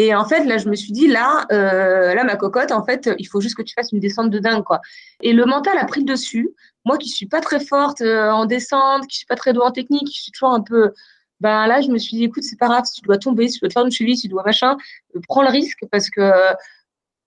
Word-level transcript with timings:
Et 0.00 0.14
en 0.14 0.24
fait, 0.24 0.44
là, 0.44 0.58
je 0.58 0.68
me 0.68 0.76
suis 0.76 0.92
dit, 0.92 1.08
là, 1.08 1.44
euh, 1.52 2.14
là, 2.14 2.24
ma 2.24 2.36
cocotte, 2.36 2.70
en 2.70 2.84
fait, 2.84 3.10
il 3.18 3.26
faut 3.26 3.40
juste 3.40 3.56
que 3.56 3.62
tu 3.62 3.74
fasses 3.74 3.92
une 3.92 3.98
descente 3.98 4.30
de 4.30 4.38
dingue, 4.38 4.62
quoi. 4.62 4.80
Et 5.22 5.32
le 5.32 5.44
mental 5.44 5.76
a 5.76 5.84
pris 5.84 6.00
le 6.00 6.06
dessus 6.06 6.54
moi 6.88 6.98
qui 6.98 7.08
suis 7.10 7.26
pas 7.26 7.40
très 7.40 7.60
forte 7.60 8.00
euh, 8.00 8.30
en 8.30 8.46
descente, 8.46 9.06
qui 9.08 9.18
suis 9.18 9.26
pas 9.26 9.36
très 9.36 9.52
douée 9.52 9.64
en 9.64 9.70
technique, 9.70 10.06
qui 10.08 10.22
suis 10.22 10.32
toujours 10.32 10.52
un 10.52 10.62
peu 10.62 10.92
ben 11.40 11.68
là 11.68 11.80
je 11.80 11.88
me 11.88 11.98
suis 11.98 12.16
dit 12.16 12.24
écoute 12.24 12.42
c'est 12.42 12.58
pas 12.58 12.66
grave 12.66 12.84
si 12.84 13.00
tu 13.00 13.06
dois 13.06 13.18
tomber 13.18 13.46
si 13.46 13.54
tu 13.54 13.60
dois 13.60 13.68
te 13.68 13.74
faire 13.74 13.84
une 13.84 13.92
cheville 13.92 14.16
si 14.16 14.22
tu 14.22 14.28
dois 14.28 14.42
machin 14.42 14.76
euh, 15.14 15.20
prends 15.28 15.42
le 15.42 15.50
risque 15.50 15.84
parce 15.92 16.10
que 16.10 16.32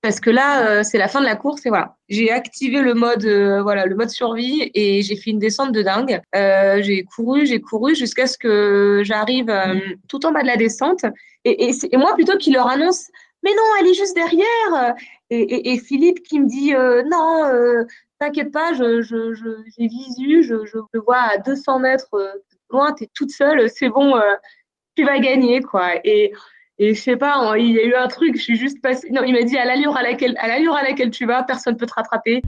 parce 0.02 0.20
que 0.20 0.30
là 0.30 0.68
euh, 0.68 0.84
c'est 0.84 0.98
la 0.98 1.08
fin 1.08 1.20
de 1.20 1.26
la 1.26 1.36
course 1.36 1.66
et 1.66 1.70
voilà. 1.70 1.96
J'ai 2.10 2.32
activé 2.32 2.82
le 2.82 2.94
mode 2.94 3.26
voilà 3.64 3.86
le 3.86 3.96
mode 3.96 4.10
survie 4.10 4.72
et 4.74 5.02
j'ai 5.02 5.16
fait 5.16 5.32
une 5.32 5.40
descente 5.40 5.72
de 5.72 5.82
dingue. 5.82 6.22
J'ai 6.34 7.04
couru 7.04 7.46
j'ai 7.46 7.62
couru 7.62 7.96
jusqu'à 7.96 8.28
ce 8.28 8.38
que 8.38 9.02
j'arrive 9.04 9.52
tout 10.08 10.26
en 10.26 10.32
bas 10.32 10.42
de 10.42 10.48
la 10.48 10.58
descente. 10.58 11.06
Et, 11.46 11.72
moi 11.94 12.14
plutôt 12.16 12.38
qu'il 12.38 12.54
leur 12.54 12.68
annonce 12.68 13.08
mais 13.44 13.52
non 13.52 13.64
elle 13.80 13.88
est 13.88 13.94
juste 13.96 14.16
derrière! 14.16 14.96
Et, 15.30 15.78
Philippe 15.80 16.22
qui 16.24 16.40
me 16.40 16.48
dit 16.48 16.74
non 17.10 17.86
t'inquiète 18.22 18.52
pas, 18.52 18.72
j'ai 18.74 19.02
je, 19.02 19.34
je, 19.34 19.48
visu, 19.80 20.44
je, 20.44 20.66
je, 20.66 20.78
le 20.94 21.00
vois 21.02 21.18
à 21.18 21.38
200 21.40 21.80
mètres 21.80 22.14
euh, 22.14 22.34
loin, 22.70 22.94
tu 22.94 23.06
es 23.06 23.10
toute 23.16 23.32
seule, 23.32 23.68
c'est 23.70 23.90
bon, 23.90 24.16
euh, 24.16 24.36
tu 24.96 25.04
vas 25.04 25.20
gagner, 25.20 25.62
quoi. 25.62 25.96
Et, 26.04 26.32
et 26.84 26.96
je 26.96 27.00
sais 27.00 27.16
pas, 27.16 27.54
il 27.60 27.74
y 27.74 27.80
a 27.80 27.86
eu 27.86 27.94
un 27.94 28.08
truc, 28.08 28.36
je 28.36 28.42
suis 28.42 28.56
juste 28.56 28.82
passée. 28.82 29.08
Non, 29.12 29.22
il 29.24 29.34
m'a 29.34 29.44
dit 29.44 29.56
à 29.56 29.66
l'allure 29.66 29.96
à 29.96 30.02
laquelle, 30.02 30.36
à 30.40 30.48
l'allure 30.48 30.74
à 30.74 30.82
laquelle 30.82 31.12
tu 31.12 31.28
vas, 31.28 31.44
personne 31.44 31.76
ne 31.76 31.78
peut 31.78 31.86
te 31.86 31.94
rattraper. 31.94 32.42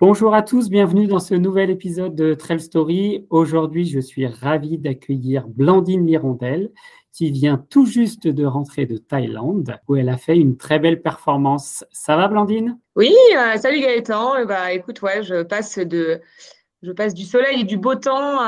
Bonjour 0.00 0.34
à 0.34 0.40
tous, 0.40 0.70
bienvenue 0.70 1.06
dans 1.06 1.18
ce 1.18 1.34
nouvel 1.34 1.68
épisode 1.68 2.14
de 2.14 2.32
Trail 2.32 2.60
Story. 2.60 3.26
Aujourd'hui, 3.28 3.84
je 3.84 4.00
suis 4.00 4.26
ravi 4.26 4.78
d'accueillir 4.78 5.46
Blandine 5.46 6.06
Lirondelle 6.06 6.70
qui 7.14 7.30
vient 7.30 7.64
tout 7.70 7.86
juste 7.86 8.26
de 8.26 8.44
rentrer 8.44 8.86
de 8.86 8.96
Thaïlande 8.96 9.78
où 9.88 9.94
elle 9.94 10.08
a 10.08 10.16
fait 10.16 10.36
une 10.36 10.56
très 10.56 10.80
belle 10.80 11.00
performance. 11.00 11.84
Ça 11.92 12.16
va 12.16 12.26
Blandine? 12.26 12.78
Oui, 12.96 13.14
euh, 13.36 13.56
salut 13.56 13.80
Gaëtan. 13.80 14.44
bah, 14.46 14.72
écoute, 14.72 15.00
ouais, 15.00 15.22
je 15.22 15.44
passe 15.44 15.78
de 15.78 16.20
je 16.84 16.92
passe 16.92 17.14
du 17.14 17.24
soleil 17.24 17.62
et 17.62 17.64
du 17.64 17.78
beau 17.78 17.94
temps 17.94 18.38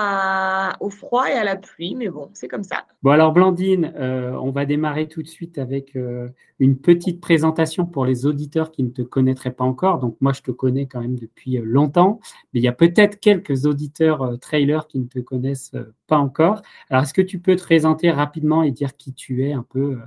au 0.81 0.91
froid 0.91 1.29
et 1.29 1.33
à 1.33 1.42
la 1.42 1.56
pluie, 1.56 1.95
mais 1.95 2.09
bon, 2.09 2.29
c'est 2.34 2.48
comme 2.48 2.62
ça. 2.62 2.84
Bon, 3.03 3.11
alors 3.11 3.33
Blandine, 3.33 3.93
euh, 3.97 4.33
on 4.33 4.51
va 4.51 4.67
démarrer 4.67 5.09
tout 5.09 5.23
de 5.23 5.28
suite 5.28 5.56
avec 5.56 5.97
euh, 5.97 6.28
une 6.59 6.77
petite 6.77 7.20
présentation 7.20 7.87
pour 7.87 8.05
les 8.05 8.27
auditeurs 8.27 8.70
qui 8.70 8.83
ne 8.83 8.91
te 8.91 9.01
connaîtraient 9.01 9.53
pas 9.53 9.65
encore. 9.65 10.01
Donc, 10.01 10.17
moi, 10.20 10.34
je 10.34 10.43
te 10.43 10.51
connais 10.51 10.87
quand 10.87 11.01
même 11.01 11.19
depuis 11.19 11.59
euh, 11.59 11.62
longtemps, 11.65 12.20
mais 12.53 12.61
il 12.61 12.62
y 12.62 12.69
a 12.69 12.73
peut-être 12.73 13.20
quelques 13.20 13.65
auditeurs 13.65 14.39
trailers 14.39 14.87
qui 14.87 14.98
ne 14.98 15.06
te 15.06 15.19
connaissent 15.19 15.73
pas 16.06 16.19
encore. 16.19 16.61
Alors, 16.91 17.05
est-ce 17.05 17.15
que 17.15 17.23
tu 17.23 17.39
peux 17.39 17.56
te 17.56 17.62
présenter 17.62 18.11
rapidement 18.11 18.62
et 18.62 18.71
dire 18.71 18.97
qui 18.97 19.15
tu 19.15 19.47
es 19.48 19.53
un 19.55 19.65
peu 19.69 19.98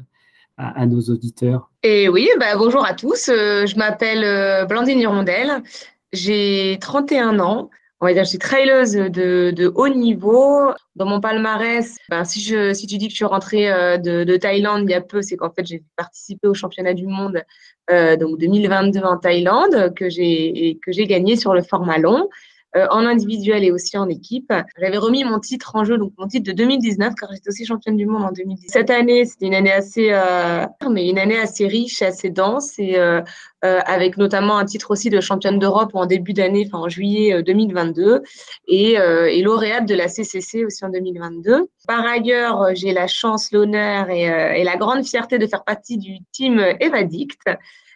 à, 0.58 0.86
nos 0.86 1.00
auditeurs? 1.02 1.72
Et 1.82 2.10
oui, 2.10 2.30
bah, 2.40 2.58
bonjour 2.58 2.86
à 2.86 2.94
tous. 2.94 3.28
je 3.28 3.78
m'appelle 3.78 4.68
Blandine 4.68 5.00
Hirondelle. 5.00 5.64
J'ai 6.12 6.78
31 6.82 7.40
ans 7.40 7.70
on 8.02 8.06
va 8.06 8.14
dire, 8.14 8.24
je 8.24 8.30
suis 8.30 8.38
traileuse 8.38 8.94
de, 8.94 9.52
de, 9.52 9.72
haut 9.76 9.90
niveau. 9.90 10.72
Dans 10.96 11.06
mon 11.06 11.20
palmarès, 11.20 11.96
ben, 12.10 12.24
si, 12.24 12.42
je, 12.42 12.74
si 12.74 12.88
tu 12.88 12.98
dis 12.98 13.08
que 13.08 13.12
je 13.12 13.18
suis 13.18 13.26
rentrée 13.26 13.72
euh, 13.72 13.98
de, 13.98 14.24
de 14.24 14.38
Thaïlande 14.38 14.84
il 14.86 14.92
y 14.92 14.94
a 14.94 15.02
peu, 15.02 15.22
c'est 15.22 15.38
qu'en 15.38 15.50
fait, 15.50 15.66
j'ai 15.66 15.84
participé 15.96 16.48
au 16.48 16.54
championnat 16.54 16.94
du 16.94 17.08
monde 17.08 17.44
euh, 17.92 18.16
donc 18.16 18.38
2022 18.40 19.00
en 19.00 19.18
Thaïlande, 19.18 19.94
que 19.96 20.10
j'ai 20.10 20.80
que 20.86 20.92
j'ai 20.92 21.08
gagné 21.08 21.36
sur 21.36 21.54
le 21.54 21.62
format 21.62 21.98
long. 21.98 22.30
Euh, 22.76 22.86
en 22.92 23.04
individuel 23.04 23.64
et 23.64 23.72
aussi 23.72 23.98
en 23.98 24.08
équipe. 24.10 24.54
J'avais 24.80 25.00
remis 25.00 25.24
mon 25.24 25.40
titre 25.40 25.76
en 25.76 25.84
jeu, 25.84 25.98
donc 25.98 26.14
mon 26.20 26.28
titre 26.28 26.52
de 26.52 26.56
2019, 26.56 27.16
car 27.20 27.28
j'étais 27.34 27.50
aussi 27.50 27.66
championne 27.66 27.98
du 27.98 28.06
monde 28.06 28.22
en 28.22 28.32
2010. 28.32 28.68
Cette 28.70 28.92
année, 28.92 29.26
c'était 29.26 29.48
une 29.48 29.56
année 29.56 29.72
assez, 29.72 30.10
euh, 30.12 30.68
mais 30.88 31.10
une 31.10 31.18
année 31.18 31.40
assez 31.40 31.66
riche, 31.66 32.04
assez 32.04 32.30
dense, 32.30 32.78
et 32.78 33.00
euh, 33.00 33.24
avec 33.64 34.18
notamment 34.18 34.60
un 34.60 34.66
titre 34.66 34.92
aussi 34.92 35.10
de 35.10 35.20
championne 35.20 35.58
d'Europe 35.58 35.90
en 35.96 36.06
début 36.06 36.34
d'année, 36.34 36.66
enfin 36.68 36.78
en 36.84 36.90
juillet 36.90 37.42
2022, 37.42 38.22
et, 38.68 38.94
et, 38.94 39.42
lauréate 39.42 39.88
de 39.88 39.96
la 39.96 40.08
CCC 40.08 40.64
aussi 40.64 40.86
en 40.86 40.90
2022. 40.90 41.70
Par 41.88 42.06
ailleurs, 42.06 42.68
j'ai 42.76 42.94
la 42.94 43.08
chance, 43.08 43.52
l'honneur 43.52 44.12
et, 44.12 44.26
et, 44.26 44.64
la 44.64 44.78
grande 44.78 45.04
fierté 45.04 45.40
de 45.40 45.48
faire 45.48 45.64
partie 45.64 45.98
du 45.98 46.20
team 46.32 46.64
Evadict, 46.80 47.42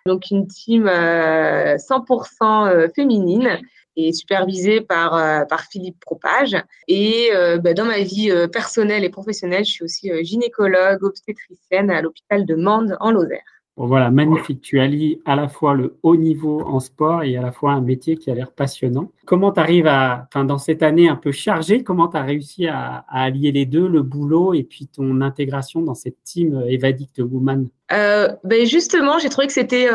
donc 0.08 0.32
une 0.32 0.48
team 0.48 0.86
100% 0.86 2.92
féminine 2.96 3.60
et 3.96 4.14
supervisée 4.14 4.82
par, 4.82 5.16
euh, 5.16 5.46
par 5.46 5.62
Philippe 5.62 6.00
Propage. 6.00 6.56
Et 6.88 7.30
euh, 7.34 7.58
bah, 7.58 7.74
dans 7.74 7.86
ma 7.86 8.00
vie 8.00 8.32
euh, 8.32 8.48
personnelle 8.48 9.04
et 9.04 9.10
professionnelle, 9.10 9.66
je 9.66 9.72
suis 9.72 9.84
aussi 9.84 10.12
gynécologue, 10.24 11.04
obstétricienne 11.04 11.90
à 11.90 12.02
l'hôpital 12.02 12.46
de 12.46 12.56
Mende 12.56 12.98
en 13.00 13.12
Lozère. 13.12 13.42
Bon, 13.76 13.88
voilà, 13.88 14.12
magnifique. 14.12 14.62
Tu 14.62 14.80
allies 14.80 15.20
à 15.26 15.36
la 15.36 15.48
fois 15.48 15.74
le 15.74 15.98
haut 16.04 16.16
niveau 16.16 16.62
en 16.62 16.80
sport 16.80 17.24
et 17.24 17.38
à 17.38 17.42
la 17.42 17.52
fois 17.52 17.72
un 17.72 17.82
métier 17.82 18.18
qui 18.18 18.30
a 18.30 18.36
l'air 18.36 18.52
passionnant. 18.52 19.12
Comment 19.26 19.52
tu 19.52 19.60
arrives 19.60 19.88
à, 19.88 20.28
enfin, 20.28 20.46
dans 20.46 20.60
cette 20.60 20.84
année 20.84 21.10
un 21.10 21.16
peu 21.16 21.32
chargée, 21.32 21.82
comment 21.82 22.08
tu 22.08 22.18
as 22.18 22.22
réussi 22.22 22.68
à, 22.68 23.04
allier 23.10 23.52
les 23.52 23.66
deux, 23.66 23.88
le 23.88 24.04
boulot 24.04 24.54
et 24.54 24.62
puis 24.62 24.86
ton 24.86 25.22
intégration 25.22 25.82
dans 25.82 25.96
cette 25.96 26.24
team 26.24 26.64
Evadict 26.68 27.18
Woman? 27.18 27.68
Euh, 27.92 28.28
ben 28.44 28.64
Justement, 28.68 29.18
j'ai 29.18 29.30
trouvé 29.30 29.48
que 29.48 29.54
c'était 29.54 29.88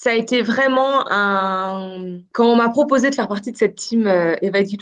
ça 0.00 0.10
a 0.10 0.14
été 0.14 0.42
vraiment 0.42 1.10
un. 1.10 2.18
Quand 2.32 2.46
on 2.46 2.56
m'a 2.56 2.68
proposé 2.68 3.10
de 3.10 3.14
faire 3.14 3.28
partie 3.28 3.52
de 3.52 3.56
cette 3.56 3.76
team 3.76 4.06
euh, 4.06 4.36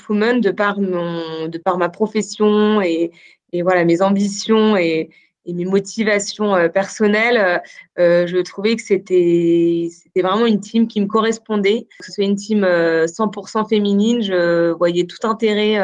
Women, 0.08 0.40
de 0.40 0.50
par, 0.50 0.80
mon... 0.80 1.48
de 1.48 1.58
par 1.58 1.78
ma 1.78 1.88
profession 1.88 2.80
et, 2.80 3.12
et 3.52 3.62
voilà, 3.62 3.84
mes 3.84 4.02
ambitions 4.02 4.76
et, 4.76 5.10
mes 5.46 5.64
motivations 5.64 6.54
euh, 6.54 6.68
personnelles, 6.68 7.62
euh, 7.98 8.26
je 8.28 8.38
trouvais 8.38 8.76
que 8.76 8.82
c'était 8.82 9.88
vraiment 10.16 10.46
une 10.46 10.60
team 10.60 10.86
qui 10.86 11.00
me 11.00 11.06
correspondait. 11.06 11.86
Que 11.98 12.06
ce 12.06 12.12
soit 12.12 12.24
une 12.24 12.36
team 12.36 12.62
100% 12.62 12.64
euh, 12.64 13.64
féminine, 13.64 14.22
je 14.22 14.70
voyais 14.72 15.04
tout 15.04 15.26
intérêt. 15.26 15.78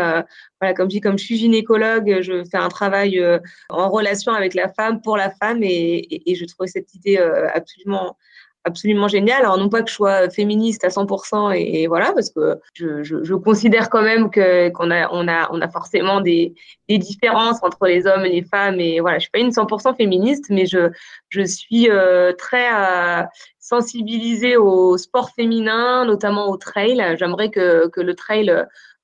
voilà, 0.60 0.75
comme 0.75 0.89
je 0.89 0.97
dis, 0.97 1.00
comme 1.00 1.19
je 1.19 1.25
suis 1.25 1.37
gynécologue, 1.37 2.22
je 2.22 2.45
fais 2.45 2.59
un 2.59 2.69
travail 2.69 3.21
en 3.69 3.89
relation 3.89 4.33
avec 4.33 4.55
la 4.55 4.69
femme, 4.69 5.00
pour 5.00 5.16
la 5.16 5.31
femme, 5.31 5.62
et, 5.62 6.31
et 6.31 6.34
je 6.34 6.45
trouvais 6.45 6.69
cette 6.69 6.95
idée 6.95 7.19
absolument 7.53 8.16
absolument 8.64 9.08
génial. 9.08 9.41
Alors 9.41 9.58
non 9.58 9.69
pas 9.69 9.82
que 9.82 9.88
je 9.88 9.94
sois 9.94 10.30
féministe 10.30 10.84
à 10.84 10.88
100% 10.88 11.54
et, 11.56 11.86
voilà 11.86 12.12
parce 12.12 12.30
que 12.30 12.58
je, 12.74 13.02
je, 13.02 13.34
considère 13.34 13.88
quand 13.88 14.02
même 14.02 14.30
que 14.30 14.69
qu'on 14.70 14.91
a 14.91 15.08
on 15.12 15.28
a 15.28 15.48
on 15.52 15.60
a 15.60 15.69
forcément 15.69 16.20
des, 16.20 16.54
des, 16.88 16.98
différences 16.98 17.62
entre 17.62 17.86
les 17.86 18.06
hommes 18.06 18.24
et 18.26 18.30
les 18.30 18.42
femmes 18.42 18.80
et 18.80 19.00
voilà 19.00 19.18
je 19.18 19.22
suis 19.22 19.30
pas 19.30 19.38
une 19.38 19.50
100% 19.50 19.97
féministe 19.97 20.47
mais 20.50 20.66
je 20.66 20.91
je 21.28 21.42
suis 21.42 21.88
euh, 21.91 22.32
très 22.32 22.68
euh, 22.72 23.22
sensibilisée 23.58 24.56
au 24.56 24.97
sport 24.98 25.30
féminin 25.30 26.04
notamment 26.04 26.48
au 26.48 26.56
trail. 26.56 27.16
J'aimerais 27.18 27.50
que 27.50 27.88
que 27.88 28.00
le 28.00 28.14
trail 28.14 28.50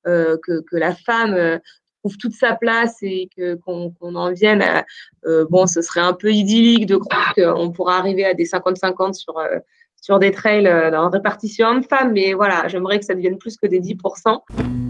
euh, 0.07 0.37
que, 0.43 0.61
que 0.61 0.75
la 0.75 0.93
femme 0.93 1.59
trouve 2.05 2.17
toute 2.17 2.33
sa 2.33 2.55
place 2.55 2.97
et 3.01 3.29
qu'on 3.65 4.15
en 4.15 4.31
vienne 4.31 4.61
à, 4.61 4.85
euh, 5.25 5.45
bon 5.49 5.65
ce 5.65 5.81
serait 5.81 6.01
un 6.01 6.13
peu 6.13 6.31
idyllique 6.31 6.85
de 6.85 6.97
croire 6.97 7.33
qu'on 7.33 7.71
pourra 7.71 7.97
arriver 7.97 8.25
à 8.25 8.35
des 8.35 8.45
50-50 8.45 9.13
sur 9.13 9.39
euh, 9.39 9.57
sur 9.99 10.19
des 10.19 10.29
trails 10.29 10.67
euh, 10.67 10.95
en 10.95 11.09
répartition 11.09 11.67
homme-femme 11.67 12.13
mais 12.13 12.33
voilà 12.33 12.67
j'aimerais 12.67 12.99
que 12.99 13.05
ça 13.05 13.15
devienne 13.15 13.39
plus 13.39 13.57
que 13.57 13.65
des 13.65 13.79
10% 13.79 14.84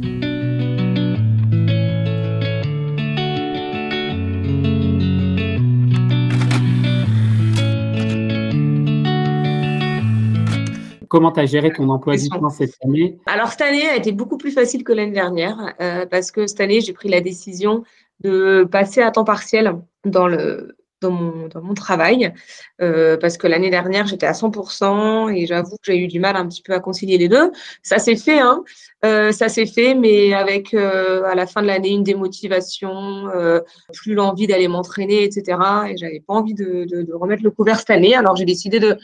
Comment 11.15 11.31
tu 11.31 11.39
as 11.39 11.45
géré 11.45 11.71
ton 11.71 11.87
emploi 11.87 12.17
du 12.17 12.27
temps 12.27 12.49
cette 12.49 12.75
année? 12.83 13.17
Alors, 13.25 13.47
cette 13.47 13.61
année 13.61 13.87
a 13.87 13.95
été 13.95 14.11
beaucoup 14.11 14.37
plus 14.37 14.51
facile 14.51 14.83
que 14.83 14.91
l'année 14.91 15.13
dernière 15.13 15.73
euh, 15.79 16.05
parce 16.05 16.29
que 16.29 16.45
cette 16.45 16.59
année, 16.59 16.81
j'ai 16.81 16.91
pris 16.91 17.07
la 17.07 17.21
décision 17.21 17.85
de 18.19 18.67
passer 18.69 19.01
à 19.01 19.11
temps 19.11 19.23
partiel 19.23 19.79
dans 20.03 20.27
le, 20.27 20.75
dans 20.99 21.11
mon, 21.11 21.47
dans 21.47 21.61
mon 21.61 21.73
travail 21.73 22.33
euh, 22.81 23.15
parce 23.15 23.37
que 23.37 23.47
l'année 23.47 23.69
dernière, 23.69 24.07
j'étais 24.07 24.25
à 24.25 24.33
100% 24.33 25.33
et 25.33 25.45
j'avoue 25.45 25.77
que 25.77 25.85
j'ai 25.85 25.97
eu 25.97 26.07
du 26.07 26.19
mal 26.19 26.35
un 26.35 26.45
petit 26.49 26.61
peu 26.61 26.73
à 26.73 26.81
concilier 26.81 27.17
les 27.17 27.29
deux. 27.29 27.49
Ça 27.81 27.97
s'est 27.97 28.17
fait, 28.17 28.39
hein, 28.39 28.65
euh, 29.05 29.31
ça 29.31 29.47
s'est 29.47 29.67
fait, 29.67 29.95
mais 29.95 30.33
avec 30.33 30.73
euh, 30.73 31.23
à 31.23 31.35
la 31.35 31.47
fin 31.47 31.61
de 31.61 31.67
l'année 31.67 31.91
une 31.91 32.03
démotivation, 32.03 33.29
plus 33.93 34.15
l'envie 34.15 34.47
d'aller 34.47 34.67
m'entraîner, 34.67 35.23
etc. 35.23 35.57
Et 35.91 35.95
j'avais 35.95 36.21
pas 36.27 36.33
envie 36.33 36.55
de, 36.55 36.83
de, 36.83 37.03
de, 37.03 37.13
remettre 37.13 37.43
le 37.43 37.51
couvert 37.51 37.79
cette 37.79 37.91
année. 37.91 38.15
Alors 38.15 38.35
j'ai 38.35 38.43
décidé 38.43 38.81
de 38.81 38.97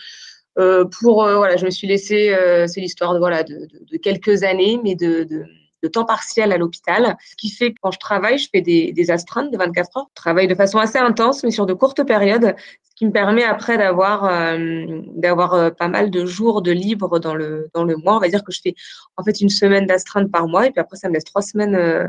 pour 0.55 1.23
voilà, 1.23 1.57
je 1.57 1.65
me 1.65 1.69
suis 1.69 1.87
laissé, 1.87 2.35
c'est 2.67 2.81
l'histoire 2.81 3.13
de 3.13 3.19
voilà 3.19 3.43
de, 3.43 3.67
de, 3.91 3.97
quelques 3.97 4.43
années, 4.43 4.79
mais 4.83 4.95
de, 4.95 5.23
de 5.23 5.45
de 5.83 5.87
temps 5.87 6.05
partiel 6.05 6.51
à 6.51 6.57
l'hôpital, 6.57 7.17
ce 7.29 7.35
qui 7.35 7.49
fait 7.49 7.71
que 7.71 7.77
quand 7.81 7.91
je 7.91 7.99
travaille, 7.99 8.37
je 8.37 8.47
fais 8.51 8.61
des, 8.61 8.91
des 8.91 9.11
astreintes 9.11 9.51
de 9.51 9.57
24 9.57 9.97
heures. 9.97 10.07
Je 10.09 10.21
travaille 10.21 10.47
de 10.47 10.55
façon 10.55 10.77
assez 10.77 10.99
intense, 10.99 11.43
mais 11.43 11.51
sur 11.51 11.65
de 11.65 11.73
courtes 11.73 12.03
périodes, 12.05 12.55
ce 12.83 12.95
qui 12.95 13.05
me 13.05 13.11
permet 13.11 13.43
après 13.43 13.77
d'avoir 13.77 14.25
euh, 14.25 15.01
d'avoir 15.15 15.53
euh, 15.53 15.69
pas 15.71 15.87
mal 15.87 16.11
de 16.11 16.25
jours 16.25 16.61
de 16.61 16.71
libre 16.71 17.19
dans 17.19 17.33
le 17.33 17.69
dans 17.73 17.83
le 17.83 17.97
mois. 17.97 18.15
On 18.15 18.19
va 18.19 18.29
dire 18.29 18.43
que 18.43 18.51
je 18.51 18.61
fais 18.61 18.75
en 19.17 19.23
fait 19.23 19.41
une 19.41 19.49
semaine 19.49 19.85
d'astreinte 19.85 20.31
par 20.31 20.47
mois, 20.47 20.67
et 20.67 20.71
puis 20.71 20.79
après 20.79 20.97
ça 20.97 21.09
me 21.09 21.13
laisse 21.13 21.25
trois 21.25 21.41
semaines 21.41 21.75
euh, 21.75 22.07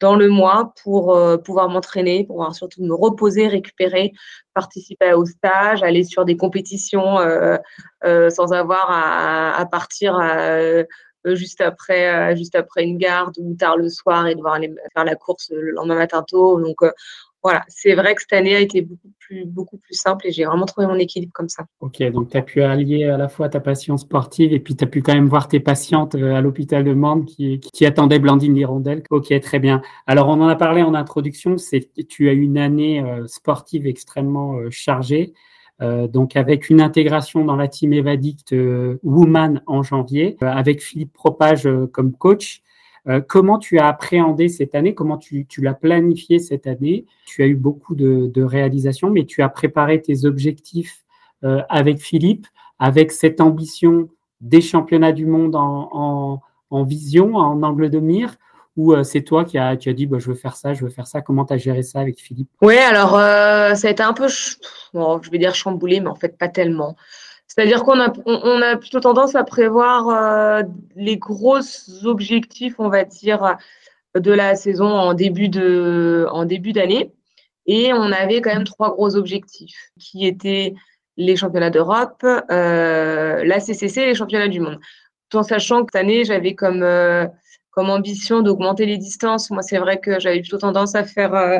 dans 0.00 0.16
le 0.16 0.28
mois 0.28 0.72
pour 0.82 1.14
euh, 1.14 1.36
pouvoir 1.36 1.68
m'entraîner, 1.68 2.24
pour 2.24 2.36
pouvoir 2.36 2.54
surtout 2.54 2.82
me 2.82 2.94
reposer, 2.94 3.48
récupérer, 3.48 4.12
participer 4.54 5.12
au 5.12 5.24
stage, 5.24 5.82
aller 5.82 6.04
sur 6.04 6.24
des 6.24 6.36
compétitions 6.36 7.18
euh, 7.18 7.56
euh, 8.04 8.30
sans 8.30 8.52
avoir 8.52 8.86
à, 8.90 9.66
partir 9.66 10.20
juste 11.24 11.60
après, 11.60 12.36
juste 12.36 12.54
après 12.54 12.84
une 12.84 12.98
garde 12.98 13.34
ou 13.38 13.54
tard 13.54 13.76
le 13.76 13.88
soir 13.88 14.26
et 14.26 14.34
devoir 14.34 14.54
aller 14.54 14.72
faire 14.94 15.04
la 15.04 15.16
course 15.16 15.50
le 15.50 15.72
lendemain 15.72 15.96
matin 15.96 16.22
tôt. 16.22 16.60
Donc 16.60 16.78
voilà, 17.46 17.64
c'est 17.68 17.94
vrai 17.94 18.14
que 18.14 18.22
cette 18.22 18.32
année 18.32 18.56
a 18.56 18.60
été 18.60 18.82
beaucoup 19.46 19.78
plus, 19.78 19.94
simple 19.94 20.26
et 20.26 20.32
j'ai 20.32 20.44
vraiment 20.44 20.66
trouvé 20.66 20.86
mon 20.86 20.96
équilibre 20.96 21.32
comme 21.32 21.48
ça. 21.48 21.64
Ok, 21.80 22.02
donc 22.10 22.30
tu 22.30 22.36
as 22.36 22.42
pu 22.42 22.62
allier 22.62 23.04
à 23.04 23.16
la 23.16 23.28
fois 23.28 23.48
ta 23.48 23.60
passion 23.60 23.96
sportive 23.96 24.52
et 24.52 24.60
puis 24.60 24.76
tu 24.76 24.84
as 24.84 24.86
pu 24.86 25.02
quand 25.02 25.14
même 25.14 25.28
voir 25.28 25.48
tes 25.48 25.60
patientes 25.60 26.14
à 26.14 26.40
l'hôpital 26.40 26.84
de 26.84 26.92
Mende 26.92 27.24
qui, 27.24 27.86
attendaient 27.86 28.18
Blandine 28.18 28.54
Lirondelle. 28.54 29.02
Ok, 29.10 29.32
très 29.40 29.58
bien. 29.58 29.80
Alors 30.06 30.28
on 30.28 30.40
en 30.40 30.48
a 30.48 30.56
parlé 30.56 30.82
en 30.82 30.94
introduction, 30.94 31.56
c'est 31.56 31.90
tu 32.08 32.28
as 32.28 32.32
eu 32.32 32.42
une 32.42 32.58
année 32.58 33.04
sportive 33.26 33.86
extrêmement 33.86 34.58
chargée. 34.70 35.32
Euh, 35.82 36.08
donc 36.08 36.36
avec 36.36 36.70
une 36.70 36.80
intégration 36.80 37.44
dans 37.44 37.56
la 37.56 37.68
team 37.68 37.92
Evadict 37.92 38.52
euh, 38.52 38.98
Woman 39.02 39.62
en 39.66 39.82
janvier, 39.82 40.36
euh, 40.42 40.46
avec 40.46 40.82
Philippe 40.82 41.12
Propage 41.12 41.68
comme 41.92 42.12
coach. 42.12 42.62
Comment 43.28 43.58
tu 43.58 43.78
as 43.78 43.86
appréhendé 43.86 44.48
cette 44.48 44.74
année? 44.74 44.94
Comment 44.94 45.16
tu, 45.16 45.46
l'as 45.58 45.74
planifié 45.74 46.38
cette 46.38 46.66
année? 46.66 47.06
Tu 47.24 47.42
as 47.42 47.46
eu 47.46 47.54
beaucoup 47.54 47.94
de, 47.94 48.42
réalisations, 48.42 49.10
mais 49.10 49.24
tu 49.24 49.42
as 49.42 49.48
préparé 49.48 50.02
tes 50.02 50.24
objectifs 50.24 51.04
avec 51.42 51.98
Philippe, 51.98 52.46
avec 52.78 53.12
cette 53.12 53.40
ambition 53.40 54.08
des 54.40 54.60
championnats 54.60 55.12
du 55.12 55.26
monde 55.26 55.54
en, 55.56 56.40
vision, 56.84 57.36
en 57.36 57.62
angle 57.62 57.90
de 57.90 58.00
mire 58.00 58.36
ou 58.76 58.92
euh, 58.92 59.02
c'est 59.02 59.22
toi 59.22 59.44
qui 59.44 59.58
as, 59.58 59.68
a 59.68 59.74
dit 59.76 60.06
bah, 60.06 60.18
je 60.18 60.28
veux 60.28 60.34
faire 60.34 60.56
ça, 60.56 60.74
je 60.74 60.84
veux 60.84 60.90
faire 60.90 61.06
ça? 61.06 61.22
Comment 61.22 61.44
tu 61.44 61.54
as 61.54 61.56
géré 61.56 61.82
ça 61.82 62.00
avec 62.00 62.20
Philippe? 62.20 62.50
Oui, 62.60 62.76
alors 62.76 63.16
euh, 63.16 63.74
ça 63.74 63.88
a 63.88 63.90
été 63.90 64.02
un 64.02 64.12
peu, 64.12 64.28
je 64.28 65.30
vais 65.30 65.38
dire 65.38 65.54
chamboulé, 65.54 66.00
mais 66.00 66.08
en 66.08 66.14
fait 66.14 66.36
pas 66.36 66.48
tellement. 66.48 66.96
C'est-à-dire 67.48 67.84
qu'on 67.84 68.00
a, 68.00 68.76
plutôt 68.76 69.00
tendance 69.00 69.34
à 69.34 69.44
prévoir 69.44 70.08
euh, 70.08 70.62
les 70.94 71.16
gros 71.16 71.58
objectifs, 72.04 72.74
on 72.78 72.88
va 72.88 73.04
dire, 73.04 73.56
de 74.14 74.32
la 74.32 74.56
saison 74.56 74.86
en 74.86 75.14
début 75.14 75.48
d'année. 75.48 77.12
Et 77.66 77.92
on 77.92 78.12
avait 78.12 78.40
quand 78.40 78.52
même 78.52 78.64
trois 78.64 78.92
gros 78.92 79.16
objectifs 79.16 79.90
qui 79.98 80.26
étaient 80.26 80.74
les 81.16 81.36
championnats 81.36 81.70
d'Europe, 81.70 82.24
euh, 82.24 83.44
la 83.44 83.60
CCC 83.60 84.02
et 84.02 84.06
les 84.06 84.14
championnats 84.14 84.48
du 84.48 84.60
monde. 84.60 84.78
Tout 85.30 85.38
en 85.38 85.42
sachant 85.42 85.84
que 85.84 85.90
cette 85.92 86.02
année, 86.02 86.24
j'avais 86.24 86.54
comme 86.54 86.84
comme 87.76 87.90
ambition 87.90 88.40
d'augmenter 88.40 88.86
les 88.86 88.96
distances. 88.96 89.50
Moi, 89.50 89.62
c'est 89.62 89.76
vrai 89.76 90.00
que 90.00 90.18
j'avais 90.18 90.40
plutôt 90.40 90.56
tendance 90.56 90.94
à 90.94 91.04
faire, 91.04 91.34
euh, 91.34 91.58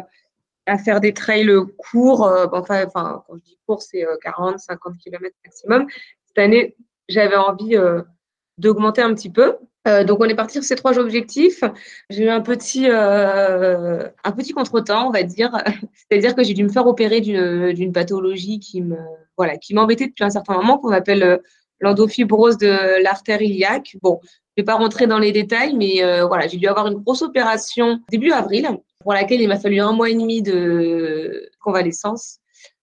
à 0.66 0.78
faire 0.78 1.00
des 1.00 1.14
trails 1.14 1.50
courts. 1.78 2.26
Euh, 2.26 2.46
enfin, 2.52 2.84
enfin, 2.86 3.22
quand 3.26 3.36
je 3.36 3.42
dis 3.42 3.58
court, 3.66 3.82
c'est 3.82 4.04
40, 4.22 4.58
50 4.58 4.98
km 4.98 5.34
maximum. 5.44 5.86
Cette 6.26 6.38
année, 6.38 6.76
j'avais 7.08 7.36
envie 7.36 7.76
euh, 7.76 8.02
d'augmenter 8.58 9.02
un 9.02 9.14
petit 9.14 9.30
peu. 9.30 9.56
donc, 10.04 10.20
on 10.20 10.24
est 10.24 10.34
parti 10.34 10.54
sur 10.54 10.64
ces 10.64 10.74
trois 10.74 10.98
objectifs. 10.98 11.62
J'ai 12.10 12.24
eu 12.24 12.28
un 12.28 12.40
petit, 12.40 12.86
un 12.86 14.32
petit 14.36 14.52
contretemps, 14.52 15.06
on 15.06 15.12
va 15.12 15.22
dire. 15.22 15.52
C'est-à-dire 16.10 16.34
que 16.34 16.42
j'ai 16.42 16.54
dû 16.54 16.64
me 16.64 16.68
faire 16.68 16.86
opérer 16.86 17.20
d'une 17.20 17.92
pathologie 17.92 18.58
qui 18.58 18.82
me, 18.82 18.98
voilà, 19.36 19.56
qui 19.56 19.74
m'embêtait 19.74 20.08
depuis 20.08 20.24
un 20.24 20.30
certain 20.30 20.54
moment, 20.54 20.78
qu'on 20.78 20.90
appelle 20.90 21.40
l'endofibrose 21.80 22.58
de 22.58 23.02
l'artère 23.02 23.42
iliaque. 23.42 23.96
Bon, 24.02 24.20
je 24.56 24.62
vais 24.62 24.64
pas 24.64 24.76
rentrer 24.76 25.06
dans 25.06 25.18
les 25.18 25.32
détails, 25.32 25.74
mais 25.76 26.02
euh, 26.02 26.26
voilà, 26.26 26.46
j'ai 26.46 26.56
dû 26.56 26.66
avoir 26.66 26.86
une 26.86 26.94
grosse 26.94 27.20
opération 27.22 28.00
début 28.10 28.30
avril, 28.30 28.68
pour 29.06 29.14
laquelle 29.14 29.40
il 29.40 29.46
m'a 29.46 29.56
fallu 29.56 29.78
un 29.78 29.92
mois 29.92 30.10
et 30.10 30.14
demi 30.14 30.42
de 30.42 31.48
convalescence. 31.60 32.40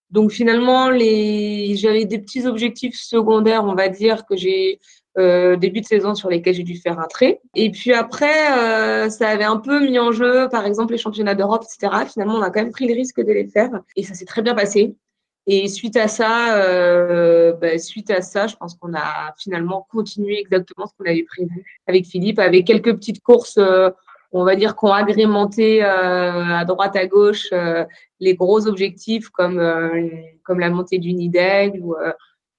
Donc 0.08 0.30
finalement, 0.32 0.86
j'avais 0.86 2.06
des 2.06 2.18
petits 2.18 2.46
objectifs 2.46 2.98
secondaires, 2.98 3.66
on 3.66 3.74
va 3.74 3.90
dire, 3.90 4.24
que 4.24 4.34
j'ai 4.34 4.80
euh, 5.18 5.56
début 5.56 5.82
de 5.82 5.86
saison 5.86 6.14
sur 6.14 6.30
lesquels 6.30 6.54
j'ai 6.54 6.62
dû 6.62 6.78
faire 6.78 6.98
un 6.98 7.08
trait. 7.08 7.42
Et 7.54 7.70
puis 7.70 7.92
après, 7.92 8.58
euh, 8.58 9.10
ça 9.10 9.28
avait 9.28 9.44
un 9.44 9.58
peu 9.58 9.80
mis 9.80 9.98
en 9.98 10.12
jeu, 10.12 10.48
par 10.48 10.64
exemple, 10.64 10.92
les 10.92 10.98
championnats 10.98 11.34
d'Europe, 11.34 11.62
etc. 11.64 12.04
Finalement, 12.10 12.36
on 12.36 12.40
a 12.40 12.48
quand 12.48 12.62
même 12.62 12.72
pris 12.72 12.88
le 12.88 12.94
risque 12.94 13.20
de 13.20 13.30
les 13.30 13.46
faire. 13.46 13.68
Et 13.94 14.02
ça 14.02 14.14
s'est 14.14 14.24
très 14.24 14.40
bien 14.40 14.54
passé. 14.54 14.96
Et 15.46 15.68
suite 15.68 15.98
à 15.98 16.08
ça, 16.08 16.56
euh, 16.56 17.52
bah, 17.52 17.76
suite 17.78 18.10
à 18.10 18.22
ça, 18.22 18.46
je 18.46 18.56
pense 18.56 18.76
qu'on 18.76 18.94
a 18.94 19.34
finalement 19.36 19.86
continué 19.90 20.40
exactement 20.40 20.86
ce 20.86 20.94
qu'on 20.96 21.04
avait 21.04 21.24
prévu 21.24 21.82
avec 21.86 22.06
Philippe, 22.06 22.38
avec 22.38 22.66
quelques 22.66 22.94
petites 22.94 23.22
courses, 23.22 23.58
on 24.34 24.44
va 24.44 24.56
dire, 24.56 24.76
qu'on 24.76 24.90
agrémenté 24.90 25.82
euh, 25.82 26.56
à 26.56 26.64
droite 26.64 26.96
à 26.96 27.06
gauche 27.06 27.48
euh, 27.52 27.84
les 28.20 28.34
gros 28.34 28.66
objectifs 28.66 29.28
comme 29.30 29.58
euh, 29.58 30.08
comme 30.42 30.60
la 30.60 30.70
montée 30.70 30.98
du 30.98 31.14
Nidel 31.14 31.80
ou, 31.80 31.94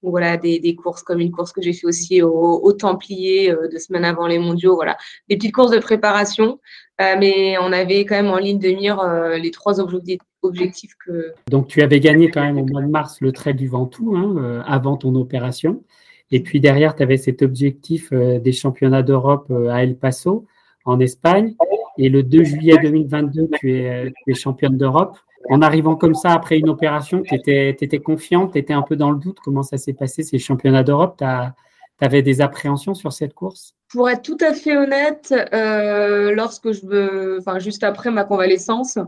ou 0.02 0.10
voilà 0.10 0.36
des, 0.36 0.58
des, 0.58 0.74
courses 0.74 1.02
comme 1.02 1.20
une 1.20 1.30
course 1.30 1.52
que 1.52 1.62
j'ai 1.62 1.72
fait 1.72 1.86
aussi 1.86 2.22
au, 2.22 2.60
au 2.62 2.72
Templier 2.72 3.54
deux 3.70 3.78
semaines 3.78 4.04
avant 4.04 4.26
les 4.26 4.38
Mondiaux, 4.38 4.74
voilà 4.74 4.96
des 5.28 5.36
petites 5.36 5.54
courses 5.54 5.70
de 5.70 5.78
préparation. 5.78 6.58
mais 6.98 7.56
on 7.58 7.72
avait 7.72 8.04
quand 8.04 8.16
même 8.16 8.30
en 8.30 8.38
ligne 8.38 8.58
de 8.58 8.70
mire 8.70 9.00
les 9.36 9.50
trois 9.52 9.78
objectifs 9.78 10.18
objectif 10.46 10.92
que. 11.04 11.34
Donc, 11.50 11.68
tu 11.68 11.82
avais 11.82 12.00
gagné 12.00 12.30
quand 12.30 12.42
même 12.42 12.58
au 12.58 12.64
mois 12.64 12.82
de 12.82 12.88
mars 12.88 13.20
le 13.20 13.32
trait 13.32 13.54
du 13.54 13.68
Ventoux 13.68 14.16
hein, 14.16 14.34
euh, 14.38 14.62
avant 14.66 14.96
ton 14.96 15.14
opération. 15.14 15.82
Et 16.30 16.42
puis 16.42 16.60
derrière, 16.60 16.96
tu 16.96 17.02
avais 17.02 17.18
cet 17.18 17.42
objectif 17.42 18.08
euh, 18.12 18.38
des 18.38 18.52
championnats 18.52 19.02
d'Europe 19.02 19.46
euh, 19.50 19.68
à 19.68 19.82
El 19.82 19.96
Paso, 19.96 20.46
en 20.86 21.00
Espagne. 21.00 21.54
Et 21.98 22.08
le 22.08 22.22
2 22.22 22.44
juillet 22.44 22.76
2022, 22.82 23.50
tu 23.58 23.76
es, 23.76 24.12
championne 24.34 24.76
d'Europe. 24.76 25.16
En 25.48 25.62
arrivant 25.62 25.96
comme 25.96 26.14
ça 26.14 26.32
après 26.32 26.58
une 26.58 26.68
opération, 26.68 27.22
tu 27.22 27.34
étais, 27.34 27.98
confiante, 27.98 28.52
tu 28.52 28.58
étais 28.58 28.72
un 28.72 28.82
peu 28.82 28.96
dans 28.96 29.10
le 29.10 29.18
doute. 29.18 29.38
Comment 29.44 29.62
ça 29.62 29.76
s'est 29.76 29.92
passé 29.92 30.22
ces 30.22 30.38
championnats 30.38 30.82
d'Europe? 30.82 31.16
Tu 31.18 32.04
avais 32.04 32.22
des 32.22 32.40
appréhensions 32.40 32.94
sur 32.94 33.12
cette 33.12 33.34
course? 33.34 33.74
Pour 33.88 34.10
être 34.10 34.22
tout 34.22 34.38
à 34.40 34.52
fait 34.52 34.76
honnête, 34.76 35.32
euh, 35.52 36.32
lorsque 36.32 36.72
je 36.72 36.84
veux, 36.84 37.38
enfin 37.38 37.58
juste 37.60 37.84
après 37.84 38.10
ma 38.10 38.24
convalescence, 38.24 38.98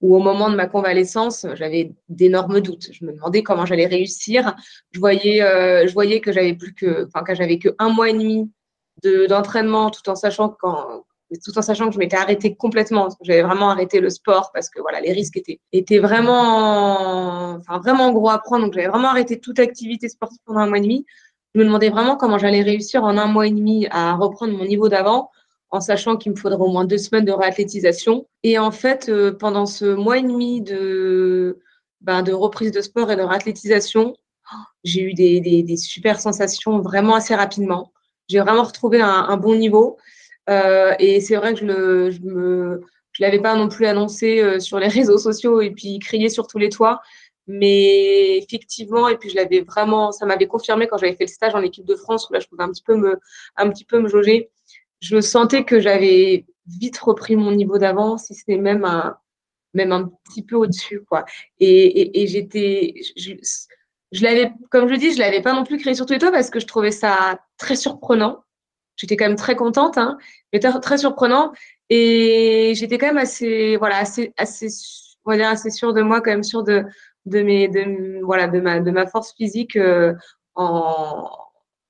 ou 0.00 0.14
au 0.14 0.20
moment 0.20 0.48
de 0.48 0.54
ma 0.54 0.66
convalescence, 0.66 1.44
j'avais 1.54 1.92
d'énormes 2.08 2.60
doutes. 2.60 2.88
Je 2.92 3.04
me 3.04 3.12
demandais 3.12 3.42
comment 3.42 3.66
j'allais 3.66 3.86
réussir. 3.86 4.54
Je 4.92 5.00
voyais, 5.00 5.42
euh, 5.42 5.88
je 5.88 5.92
voyais 5.92 6.20
que 6.20 6.32
j'avais 6.32 6.54
plus 6.54 6.72
que, 6.72 7.06
enfin, 7.06 7.24
que 7.24 7.34
j'avais 7.34 7.58
que 7.58 7.70
un 7.78 7.88
mois 7.88 8.08
et 8.08 8.12
demi 8.12 8.48
de, 9.02 9.26
d'entraînement, 9.26 9.90
tout 9.90 10.08
en 10.08 10.14
sachant 10.14 10.54
tout 11.36 11.56
en 11.58 11.62
sachant 11.62 11.88
que 11.88 11.94
je 11.94 11.98
m'étais 11.98 12.16
arrêtée 12.16 12.54
complètement. 12.54 13.08
J'avais 13.20 13.42
vraiment 13.42 13.70
arrêté 13.70 14.00
le 14.00 14.10
sport 14.10 14.50
parce 14.54 14.70
que 14.70 14.80
voilà, 14.80 15.00
les 15.00 15.12
risques 15.12 15.36
étaient, 15.36 15.60
étaient 15.72 15.98
vraiment, 15.98 17.56
enfin, 17.56 17.78
vraiment 17.78 18.12
gros 18.12 18.30
à 18.30 18.38
prendre. 18.38 18.64
Donc, 18.64 18.74
j'avais 18.74 18.88
vraiment 18.88 19.08
arrêté 19.08 19.38
toute 19.38 19.58
activité 19.58 20.08
sportive 20.08 20.38
pendant 20.46 20.60
un 20.60 20.66
mois 20.66 20.78
et 20.78 20.82
demi. 20.82 21.04
Je 21.54 21.60
me 21.60 21.64
demandais 21.64 21.90
vraiment 21.90 22.16
comment 22.16 22.38
j'allais 22.38 22.62
réussir 22.62 23.04
en 23.04 23.16
un 23.18 23.26
mois 23.26 23.46
et 23.46 23.50
demi 23.50 23.86
à 23.90 24.14
reprendre 24.14 24.56
mon 24.56 24.64
niveau 24.64 24.88
d'avant 24.88 25.30
en 25.70 25.80
sachant 25.80 26.16
qu'il 26.16 26.32
me 26.32 26.36
faudrait 26.36 26.60
au 26.60 26.68
moins 26.68 26.86
deux 26.86 26.98
semaines 26.98 27.26
de 27.26 27.32
réathlétisation. 27.32 28.26
Et 28.42 28.58
en 28.58 28.70
fait, 28.70 29.08
euh, 29.10 29.32
pendant 29.32 29.66
ce 29.66 29.84
mois 29.84 30.18
et 30.18 30.22
demi 30.22 30.62
de, 30.62 31.60
ben, 32.00 32.22
de 32.22 32.32
reprise 32.32 32.72
de 32.72 32.80
sport 32.80 33.10
et 33.10 33.16
de 33.16 33.22
réathlétisation, 33.22 34.16
j'ai 34.82 35.02
eu 35.02 35.12
des, 35.12 35.40
des, 35.40 35.76
super 35.76 36.20
sensations 36.20 36.80
vraiment 36.80 37.14
assez 37.14 37.34
rapidement. 37.34 37.92
J'ai 38.28 38.40
vraiment 38.40 38.62
retrouvé 38.62 39.02
un 39.02 39.36
bon 39.36 39.56
niveau. 39.56 39.98
Euh, 40.48 40.94
et 40.98 41.20
c'est 41.20 41.36
vrai 41.36 41.54
que 41.54 41.60
je 41.60 42.10
je 42.10 42.80
je 43.12 43.22
l'avais 43.22 43.40
pas 43.40 43.56
non 43.56 43.68
plus 43.68 43.86
annoncé 43.86 44.40
euh, 44.40 44.60
sur 44.60 44.78
les 44.78 44.88
réseaux 44.98 45.18
sociaux 45.18 45.60
et 45.60 45.70
puis 45.70 45.98
crié 45.98 46.28
sur 46.28 46.46
tous 46.46 46.58
les 46.58 46.68
toits. 46.68 47.00
Mais 47.46 48.36
effectivement, 48.38 49.08
et 49.08 49.16
puis 49.16 49.30
je 49.30 49.36
l'avais 49.36 49.60
vraiment, 49.62 50.12
ça 50.12 50.26
m'avait 50.26 50.46
confirmé 50.46 50.86
quand 50.86 50.98
j'avais 50.98 51.14
fait 51.14 51.24
le 51.24 51.28
stage 51.28 51.54
en 51.54 51.62
équipe 51.62 51.86
de 51.86 51.96
France 51.96 52.28
où 52.28 52.34
là 52.34 52.40
je 52.40 52.46
pouvais 52.46 52.64
un 52.64 52.68
petit 52.68 52.82
peu 52.82 52.94
me, 52.96 53.18
un 53.56 53.70
petit 53.70 53.84
peu 53.84 54.00
me 54.00 54.08
jauger 54.08 54.50
je 55.00 55.20
sentais 55.20 55.64
que 55.64 55.80
j'avais 55.80 56.46
vite 56.66 56.98
repris 56.98 57.36
mon 57.36 57.52
niveau 57.52 57.78
d'avant, 57.78 58.18
si 58.18 58.34
c'était 58.34 58.56
même 58.58 58.84
un, 58.84 59.16
même 59.74 59.92
un 59.92 60.10
petit 60.24 60.42
peu 60.42 60.56
au-dessus, 60.56 61.02
quoi. 61.04 61.24
Et, 61.60 62.26
j'étais, 62.26 62.94
je, 63.16 64.22
l'avais, 64.22 64.52
comme 64.70 64.88
je 64.88 64.94
dis, 64.94 65.12
je 65.12 65.18
l'avais 65.18 65.42
pas 65.42 65.52
non 65.52 65.64
plus 65.64 65.78
créé 65.78 65.94
sur 65.94 66.06
Twitter 66.06 66.30
parce 66.30 66.50
que 66.50 66.60
je 66.60 66.66
trouvais 66.66 66.90
ça 66.90 67.40
très 67.56 67.76
surprenant. 67.76 68.44
J'étais 68.98 69.16
quand 69.16 69.26
même 69.26 69.36
très 69.36 69.56
contente, 69.56 69.96
hein, 69.96 70.18
mais 70.52 70.58
très, 70.58 70.98
surprenant. 70.98 71.52
Et 71.88 72.72
j'étais 72.74 72.98
quand 72.98 73.06
même 73.06 73.16
assez, 73.16 73.76
voilà, 73.76 73.96
assez, 73.98 74.34
assez, 74.36 74.68
on 75.24 75.34
dire 75.34 75.48
assez 75.48 75.70
sûre 75.70 75.94
de 75.94 76.02
moi, 76.02 76.20
quand 76.20 76.32
même 76.32 76.42
sûre 76.42 76.64
de, 76.64 76.84
de 77.24 77.42
mes, 77.42 77.68
de, 77.68 78.22
voilà, 78.24 78.48
de 78.48 78.60
ma, 78.60 78.80
de 78.80 78.90
ma 78.90 79.06
force 79.06 79.32
physique 79.34 79.76
euh, 79.76 80.12
en, 80.56 81.30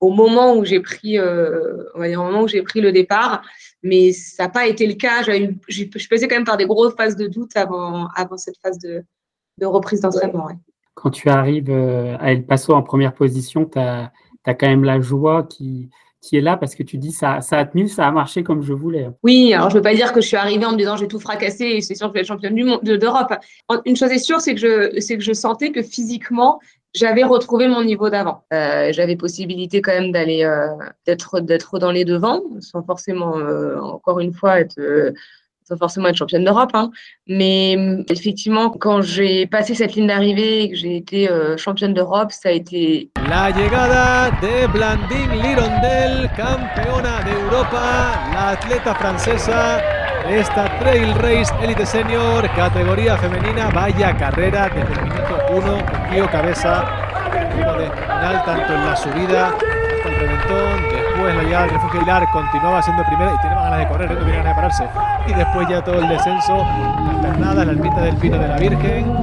au 0.01 0.11
moment 0.11 0.55
où 0.55 0.65
j'ai 0.65 0.81
pris, 0.81 1.19
euh, 1.19 1.85
on 1.95 2.01
va 2.01 2.09
dire 2.09 2.21
au 2.21 2.25
moment 2.25 2.43
où 2.43 2.49
j'ai 2.49 2.63
pris 2.63 2.81
le 2.81 2.93
départ, 2.93 3.43
mais 3.83 4.13
ça 4.13 4.45
n'a 4.45 4.49
pas 4.51 4.67
été 4.67 4.87
le 4.87 4.95
cas. 4.95 5.23
Je 5.23 5.55
suis 5.69 6.09
passée 6.09 6.29
quand 6.29 6.37
même 6.37 6.45
par 6.45 6.59
des 6.59 6.67
grosses 6.67 6.95
phases 6.95 7.17
de 7.17 7.27
doute 7.27 7.57
avant, 7.57 8.09
avant 8.15 8.37
cette 8.37 8.59
phase 8.63 8.79
de, 8.79 9.03
de 9.59 9.67
reprise 9.67 10.03
d'entraînement. 10.03 10.49
Quand 10.95 11.11
tu 11.11 11.29
arrives 11.29 11.71
euh, 11.71 12.17
à 12.21 12.33
El 12.33 12.45
Paso 12.45 12.75
en 12.75 12.83
première 12.83 13.15
position, 13.15 13.65
tu 13.65 13.79
as, 13.79 14.13
as, 14.45 14.55
quand 14.55 14.69
même 14.69 14.85
la 14.85 15.01
joie 15.01 15.45
qui, 15.45 15.91
qui 16.21 16.37
est 16.37 16.41
là 16.41 16.57
parce 16.57 16.75
que 16.75 16.83
tu 16.83 16.99
dis 16.99 17.13
ça, 17.13 17.41
ça 17.41 17.59
a 17.59 17.65
tenu, 17.65 17.89
ça 17.89 18.07
a 18.07 18.11
marché 18.11 18.43
comme 18.43 18.63
je 18.63 18.73
voulais. 18.73 19.09
Oui, 19.23 19.53
alors 19.53 19.71
je 19.71 19.75
ne 19.75 19.79
veux 19.79 19.83
pas 19.83 19.95
dire 19.95 20.13
que 20.13 20.21
je 20.21 20.27
suis 20.27 20.37
arrivée 20.37 20.65
en 20.65 20.73
me 20.73 20.77
disant 20.77 20.97
j'ai 20.97 21.09
tout 21.09 21.21
fracassé 21.21 21.65
et 21.65 21.81
c'est 21.81 21.95
sûr 21.95 22.09
que 22.09 22.11
je 22.11 22.15
vais 22.15 22.21
être 22.21 22.27
championne 22.27 22.55
du 22.55 22.65
monde, 22.65 22.83
d'Europe. 22.83 23.33
Une 23.85 23.97
chose 23.97 24.11
est 24.11 24.19
sûre, 24.19 24.41
c'est 24.41 24.55
que 24.55 24.61
je, 24.61 25.01
c'est 25.01 25.17
que 25.17 25.23
je 25.23 25.33
sentais 25.33 25.71
que 25.71 25.83
physiquement 25.83 26.59
j'avais 26.95 27.23
retrouvé 27.23 27.69
mon 27.69 27.85
niveau 27.85 28.11
d'avant. 28.11 28.45
Euh, 28.53 28.93
j'avais 28.93 29.17
possibilité 29.17 29.83
quand 29.83 29.93
même 29.93 30.11
d'aller 30.11 30.45
euh, 30.45 30.69
d'être 31.07 31.41
d'être 31.41 31.79
dans 31.79 31.93
les 31.93 32.05
devants, 32.05 32.43
sans 32.61 32.83
forcément 32.83 33.37
euh, 33.37 33.79
encore 33.81 34.21
une 34.21 34.33
fois 34.33 34.61
être 34.61 34.81
forcément 35.77 36.09
être 36.09 36.17
championne 36.17 36.45
d'Europe. 36.45 36.71
Hein. 36.75 36.91
Mais 37.27 37.77
effectivement, 38.09 38.71
quand 38.71 39.03
j'ai 39.03 39.47
passé 39.47 39.75
cette 39.75 39.95
ligne 39.95 40.07
d'arrivée 40.07 40.65
et 40.65 40.71
que 40.71 40.77
j'ai 40.77 40.97
été 40.97 41.29
championne 41.57 41.95
d'Europe, 41.95 42.33
ça 42.33 42.49
a 42.49 42.53
été. 42.53 43.11
La 43.29 43.51
llegada 43.51 44.31
de 44.41 44.67
Blandine 44.73 45.43
Lirondel, 45.43 46.31
campeona 46.37 47.23
de 47.25 47.33
Europa, 47.45 48.31
la 48.33 48.49
atleta 48.49 48.95
francesa. 48.95 49.81
Esta 50.31 50.69
Trail 50.79 51.15
Race 51.23 51.51
Elite 51.63 51.87
Senior, 51.87 52.47
categoría 52.55 53.17
femenina, 53.17 53.71
vaya 53.71 54.15
carrera 54.15 54.69
desde 54.69 54.93
el 54.93 55.05
minuto 55.05 55.39
1, 55.51 56.11
Pío 56.11 56.31
Cabeza, 56.31 56.85
de 57.33 57.47
final 57.57 58.45
tanto 58.45 58.75
en 58.75 58.85
la 58.85 58.95
subida 58.95 59.47
hasta 59.49 60.09
el 60.09 60.17
reventón, 60.17 61.08
después 61.19 61.35
la 61.35 61.43
llegada 61.43 61.67
del 61.67 61.75
refugio 61.75 62.03
Hilar 62.03 62.31
continuaba 62.31 62.81
siendo 62.81 63.05
primera 63.05 63.35
y 63.35 63.41
tiene 63.41 63.57
más 63.57 63.65
ganas 63.65 63.81
de 63.81 63.89
correr, 63.89 64.11
no 64.11 64.17
tiene 64.19 64.37
ganas 64.37 64.47
de 64.47 64.55
pararse, 64.55 64.89
y 65.27 65.35
después 65.35 65.69
ya 65.69 65.83
todo 65.83 66.01
el 66.01 66.09
descenso, 66.09 66.59
la 66.59 67.19
pernada, 67.21 67.65
la 67.65 67.73
almita 67.73 68.01
del 68.03 68.17
Pino 68.19 68.39
de 68.39 68.47
la 68.47 68.57
Virgen, 68.57 69.17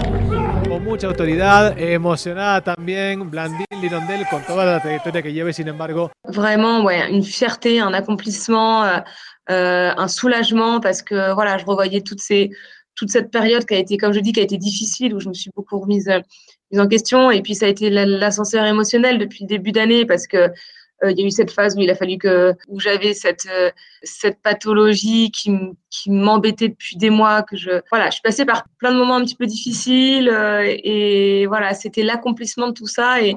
con 0.68 0.84
mucha 0.84 1.08
autoridad, 1.08 1.80
emocionada 1.80 2.60
también, 2.60 3.30
Blandine 3.30 3.66
Lirondel 3.80 4.28
con 4.30 4.42
toda 4.44 4.66
la 4.66 4.82
trayectoria 4.82 5.22
que 5.22 5.32
lleve, 5.32 5.54
sin 5.54 5.70
embargo. 5.70 6.12
Vraiment, 6.26 6.84
ouais, 6.84 7.10
une 7.10 7.24
fierté, 7.24 7.80
un 7.80 7.94
accomplissement. 7.94 8.84
Euh, 8.84 9.00
Euh, 9.52 9.94
un 9.96 10.08
soulagement 10.08 10.80
parce 10.80 11.04
que 11.04 11.32
voilà, 11.34 11.60
je 11.60 11.66
revoyais 11.66 12.02
toutes 12.02 12.20
ces, 12.20 12.50
toute 12.96 13.12
cette 13.12 13.30
période 13.30 13.64
qui 13.66 13.76
a 13.76 13.78
été, 13.78 13.98
comme 13.98 14.12
je 14.12 14.20
dis, 14.20 14.34
qui 14.34 14.40
a 14.40 14.44
été 14.44 14.58
difficile, 14.58 15.14
où 15.14 15.20
je 15.20 15.30
me 15.30 15.36
suis 15.36 15.52
beaucoup 15.56 15.80
remise, 15.80 16.10
euh, 16.10 16.80
en 16.80 16.88
question. 16.88 17.30
Et 17.30 17.42
puis, 17.44 17.54
ça 17.54 17.68
a 17.68 17.70
été 17.70 17.92
l'ascenseur 17.92 18.66
émotionnel 18.66 19.20
depuis 19.20 19.44
le 19.44 19.48
début 19.48 19.72
d'année 19.72 20.06
parce 20.06 20.26
que 20.26 20.52
il 21.04 21.20
y 21.20 21.24
a 21.24 21.26
eu 21.26 21.32
cette 21.32 21.52
phase 21.52 21.76
où 21.76 21.82
il 21.82 21.90
a 21.90 21.96
fallu 21.96 22.18
que 22.18 22.54
où 22.68 22.80
j'avais 22.80 23.14
cette 23.14 23.48
euh, 23.52 23.70
cette 24.04 24.42
pathologie 24.42 25.32
qui 25.32 25.52
qui 25.90 26.12
m'embêtait 26.12 26.70
depuis 26.70 26.98
des 26.98 27.10
mois 27.10 27.44
que 27.44 27.58
je 27.58 27.82
voilà 27.92 28.08
je 28.08 28.14
suis 28.14 28.22
passée 28.22 28.46
par 28.46 28.66
plein 28.80 28.92
de 28.92 28.98
moments 28.98 29.16
un 29.16 29.24
petit 29.24 29.36
peu 29.36 29.46
difficiles 29.46 30.30
euh, 30.30 30.64
et 30.66 31.46
voilà 31.48 31.74
c'était 31.74 32.04
l'accomplissement 32.04 32.68
de 32.68 32.74
tout 32.74 32.88
ça 32.88 33.22
et, 33.22 33.36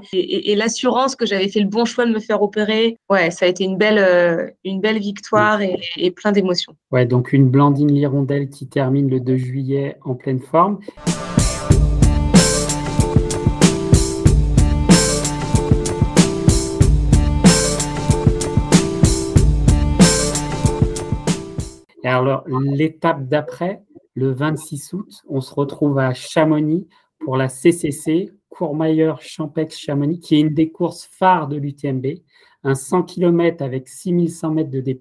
l'assurance 0.57 1.15
que 1.15 1.25
j'avais 1.25 1.49
fait 1.49 1.61
le 1.61 1.69
bon 1.69 1.85
choix 1.85 2.05
de 2.05 2.12
me 2.12 2.19
faire 2.19 2.43
opérer. 2.43 2.97
Ouais 3.09 3.31
ça 3.31 3.47
a 3.47 3.49
été 3.49 3.65
une 3.65 3.77
belle 3.77 4.55
une 4.65 4.81
belle 4.81 4.99
victoire 4.99 5.61
et, 5.62 5.79
et 5.97 6.11
plein 6.11 6.33
d'émotions. 6.33 6.75
Ouais 6.91 7.07
donc 7.07 7.33
une 7.33 7.49
Blandine 7.49 7.93
Lirondelle 7.93 8.49
qui 8.49 8.69
termine 8.69 9.09
le 9.09 9.21
2 9.21 9.37
juillet 9.37 9.97
en 10.05 10.15
pleine 10.15 10.41
forme 10.41 10.81
alors, 22.05 22.45
l'étape 22.49 23.26
d'après, 23.26 23.83
le 24.14 24.33
26 24.33 24.93
août, 24.93 25.23
on 25.28 25.40
se 25.40 25.55
retrouve 25.55 25.99
à 25.99 26.14
Chamonix 26.14 26.87
pour 27.21 27.37
la 27.37 27.49
CCC, 27.49 28.33
Courmayeur 28.49 29.21
Champex 29.21 29.76
Chamonix, 29.76 30.21
qui 30.21 30.37
est 30.37 30.40
une 30.40 30.55
des 30.55 30.71
courses 30.71 31.09
phares 31.11 31.49
de 31.49 31.57
l'UTMB, 31.57 32.07
un 32.64 32.75
100 32.75 33.05
km 33.05 33.62
avec 33.62 33.88
6100 33.88 34.50
mètres 34.52 34.71
de 34.71 34.81
D+. 34.81 34.99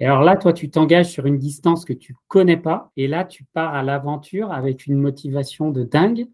Et 0.00 0.06
alors 0.06 0.22
là, 0.22 0.36
toi, 0.36 0.52
tu 0.52 0.70
t'engages 0.70 1.10
sur 1.10 1.26
une 1.26 1.38
distance 1.38 1.84
que 1.84 1.92
tu 1.92 2.16
connais 2.28 2.56
pas, 2.56 2.90
et 2.96 3.06
là, 3.06 3.24
tu 3.24 3.44
pars 3.44 3.74
à 3.74 3.82
l'aventure 3.82 4.52
avec 4.52 4.86
une 4.86 4.96
motivation 4.96 5.70
de 5.70 5.84
dingue. 5.84 6.26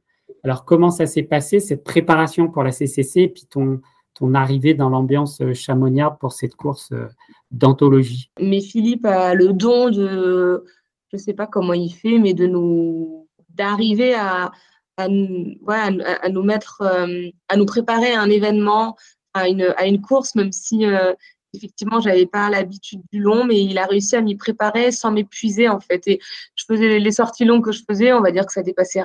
Alors, 0.44 0.64
comment 0.64 0.90
ça 0.90 1.06
s'est 1.06 1.22
passé, 1.22 1.60
cette 1.60 1.84
préparation 1.84 2.48
pour 2.48 2.62
la 2.62 2.72
CCC, 2.72 3.20
et 3.22 3.28
puis 3.28 3.46
ton, 3.50 3.80
ton 4.14 4.34
arrivée 4.34 4.74
dans 4.74 4.88
l'ambiance 4.88 5.40
chamoniarde 5.54 6.18
pour 6.18 6.32
cette 6.32 6.54
course 6.54 6.90
euh, 6.92 7.06
d'anthologie. 7.50 8.30
Mais 8.40 8.60
Philippe 8.60 9.04
a 9.06 9.34
le 9.34 9.52
don 9.52 9.90
de, 9.90 10.64
je 11.08 11.16
ne 11.16 11.18
sais 11.18 11.34
pas 11.34 11.46
comment 11.46 11.72
il 11.72 11.90
fait, 11.90 12.18
mais 12.18 12.34
de 12.34 12.46
nous 12.46 13.28
d'arriver 13.50 14.14
à, 14.14 14.52
à, 14.96 15.04
à, 15.04 16.28
nous 16.28 16.42
mettre, 16.42 16.82
euh, 16.82 17.28
à 17.48 17.56
nous 17.56 17.66
préparer 17.66 18.12
à 18.12 18.22
un 18.22 18.30
événement, 18.30 18.96
à 19.34 19.48
une, 19.48 19.74
à 19.76 19.86
une 19.86 20.00
course, 20.00 20.34
même 20.34 20.52
si 20.52 20.86
euh, 20.86 21.12
effectivement, 21.54 22.00
j'avais 22.00 22.26
pas 22.26 22.48
l'habitude 22.50 23.00
du 23.12 23.20
long, 23.20 23.44
mais 23.44 23.62
il 23.62 23.78
a 23.78 23.86
réussi 23.86 24.16
à 24.16 24.20
m'y 24.20 24.36
préparer 24.36 24.92
sans 24.92 25.10
m'épuiser 25.10 25.68
en 25.68 25.80
fait. 25.80 26.02
Et 26.06 26.20
je 26.54 26.64
faisais 26.66 26.98
les 26.98 27.12
sorties 27.12 27.44
longues 27.44 27.64
que 27.64 27.72
je 27.72 27.82
faisais, 27.88 28.12
on 28.12 28.20
va 28.20 28.30
dire 28.30 28.46
que 28.46 28.52
ça 28.52 28.62
dépassait 28.62 29.02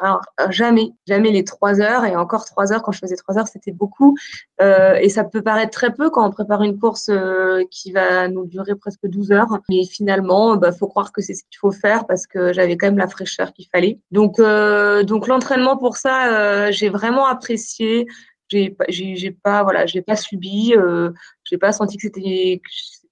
jamais, 0.50 0.92
jamais 1.08 1.32
les 1.32 1.44
trois 1.44 1.82
heures. 1.82 2.06
Et 2.06 2.16
encore 2.16 2.46
trois 2.46 2.72
heures, 2.72 2.82
quand 2.82 2.92
je 2.92 3.00
faisais 3.00 3.16
trois 3.16 3.38
heures, 3.38 3.48
c'était 3.48 3.72
beaucoup. 3.72 4.16
Euh, 4.62 4.96
et 4.96 5.10
ça 5.10 5.24
peut 5.24 5.42
paraître 5.42 5.72
très 5.72 5.94
peu 5.94 6.10
quand 6.10 6.28
on 6.28 6.32
prépare 6.32 6.64
une 6.64 6.80
course 6.80 7.10
euh, 7.10 7.64
qui 7.72 7.92
va 7.92 8.28
nous 8.28 8.46
durer 8.46 8.76
presque 8.76 9.08
12 9.08 9.32
heures. 9.32 9.60
Mais 9.70 9.86
finalement, 9.86 10.56
bah, 10.58 10.72
faut 10.72 10.88
croire 10.88 11.12
que 11.12 11.22
c'est 11.22 11.34
ce 11.34 11.44
qu'il 11.44 11.60
faut 11.60 11.72
faire 11.72 12.06
parce 12.08 12.28
que 12.28 12.54
j'avais 12.54 12.78
quand 12.78 12.88
même 12.88 12.98
la 12.98 13.08
fraîcheur 13.08 13.54
qu'il 13.54 13.68
fallait. 13.74 14.00
Donc, 14.12 14.40
euh, 14.40 15.04
donc 15.04 15.28
l'entraînement 15.28 15.78
pour 15.78 15.98
ça, 15.98 16.34
euh, 16.34 16.72
j'ai 16.72 16.90
vraiment 16.90 17.26
apprécié 17.26 18.08
j'ai 18.90 19.16
j'ai 19.16 19.32
pas 19.32 19.64
voilà 19.64 19.86
j'ai 19.86 20.02
pas 20.02 20.16
subi 20.16 20.74
euh, 20.76 21.12
j'ai 21.44 21.58
pas 21.58 21.72
senti 21.72 21.98
que 21.98 22.04
c'était 22.04 22.62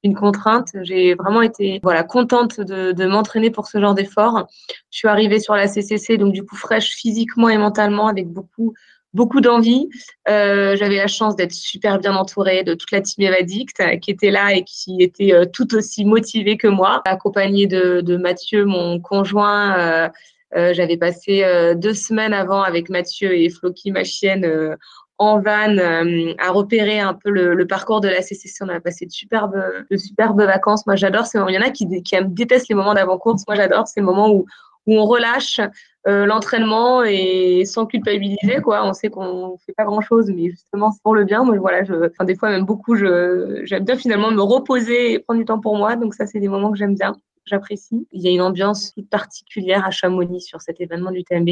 une 0.03 0.15
contrainte. 0.15 0.69
J'ai 0.81 1.15
vraiment 1.15 1.41
été 1.41 1.79
voilà 1.81 2.03
contente 2.03 2.59
de, 2.59 3.05
m'entraîner 3.05 3.49
pour 3.51 3.67
ce 3.67 3.79
genre 3.79 3.93
d'effort. 3.93 4.47
Je 4.91 4.97
suis 4.97 5.07
arrivée 5.07 5.39
sur 5.39 5.55
la 5.55 5.67
CCC 5.67 6.17
donc 6.17 6.33
du 6.33 6.43
coup 6.43 6.55
fraîche 6.55 6.93
physiquement 6.95 7.49
et 7.49 7.57
mentalement 7.57 8.07
avec 8.07 8.27
beaucoup 8.27 8.73
beaucoup 9.13 9.41
d'envie. 9.41 9.89
Euh, 10.27 10.75
j'avais 10.75 10.97
la 10.97 11.07
chance 11.07 11.35
d'être 11.35 11.51
super 11.51 11.99
bien 11.99 12.15
entourée 12.15 12.63
de 12.63 12.73
toute 12.73 12.91
la 12.91 13.01
team 13.01 13.25
Evadict 13.27 13.79
euh, 13.79 13.97
qui 13.97 14.11
était 14.11 14.31
là 14.31 14.53
et 14.53 14.63
qui 14.63 15.01
était 15.01 15.33
euh, 15.33 15.45
tout 15.45 15.75
aussi 15.75 16.03
motivée 16.03 16.57
que 16.57 16.67
moi. 16.67 17.01
Accompagnée 17.05 17.67
de, 17.67 18.17
Mathieu 18.17 18.65
mon 18.65 18.99
conjoint 18.99 20.11
j'avais 20.55 20.97
passé 20.97 21.43
deux 21.75 21.95
semaines 21.95 22.33
avant 22.33 22.61
avec 22.61 22.87
Mathieu 22.89 23.35
et 23.35 23.49
Floki, 23.49 23.91
ma 23.91 24.03
chienne, 24.03 24.77
en 25.17 25.39
van 25.39 25.77
euh, 25.77 26.33
à 26.39 26.51
repérer 26.51 26.99
un 26.99 27.13
peu 27.13 27.29
le, 27.29 27.65
parcours 27.67 28.01
de 28.01 28.07
la 28.07 28.21
CCC. 28.21 28.63
On 28.63 28.69
a 28.69 28.79
passé 28.79 29.05
de 29.05 29.11
superbes, 29.11 29.61
de 29.89 29.97
superbes 29.97 30.41
vacances. 30.41 30.85
Moi, 30.85 30.95
j'adore. 30.95 31.25
Il 31.49 31.55
y 31.55 31.57
en 31.57 31.61
a 31.61 31.69
qui, 31.69 31.87
qui 32.03 32.15
détestent 32.25 32.69
les 32.69 32.75
moments 32.75 32.93
d'avant-course. 32.93 33.43
Moi, 33.47 33.55
j'adore. 33.55 33.87
C'est 33.87 33.99
le 33.99 34.05
moment 34.05 34.29
où, 34.29 34.45
où 34.87 34.97
on 34.97 35.05
relâche 35.05 35.61
euh, 36.07 36.25
l'entraînement 36.25 37.03
et 37.03 37.63
sans 37.65 37.85
culpabiliser. 37.85 38.61
Quoi. 38.61 38.85
On 38.85 38.93
sait 38.93 39.09
qu'on 39.09 39.57
fait 39.65 39.73
pas 39.73 39.85
grand-chose, 39.85 40.29
mais 40.29 40.49
justement, 40.49 40.91
c'est 40.91 41.01
pour 41.03 41.15
le 41.15 41.23
bien. 41.23 41.43
Moi, 41.43 41.57
voilà, 41.57 41.83
je, 41.83 41.93
enfin, 41.93 42.25
des 42.25 42.35
fois, 42.35 42.49
même 42.49 42.65
beaucoup, 42.65 42.95
j'aime 42.95 43.83
bien 43.85 43.95
finalement 43.95 44.31
me 44.31 44.41
reposer 44.41 45.13
et 45.13 45.19
prendre 45.19 45.39
du 45.39 45.45
temps 45.45 45.59
pour 45.59 45.77
moi. 45.77 45.95
Donc, 45.95 46.13
ça, 46.13 46.25
c'est 46.25 46.39
des 46.39 46.49
moments 46.49 46.71
que 46.71 46.77
j'aime 46.77 46.95
bien 46.95 47.15
j'apprécie. 47.45 48.07
Il 48.11 48.21
y 48.21 48.27
a 48.27 48.31
une 48.31 48.41
ambiance 48.41 48.93
toute 48.93 49.09
particulière 49.09 49.85
à 49.85 49.91
Chamonix 49.91 50.41
sur 50.41 50.61
cet 50.61 50.79
événement 50.81 51.11
du 51.11 51.23
TMB. 51.23 51.49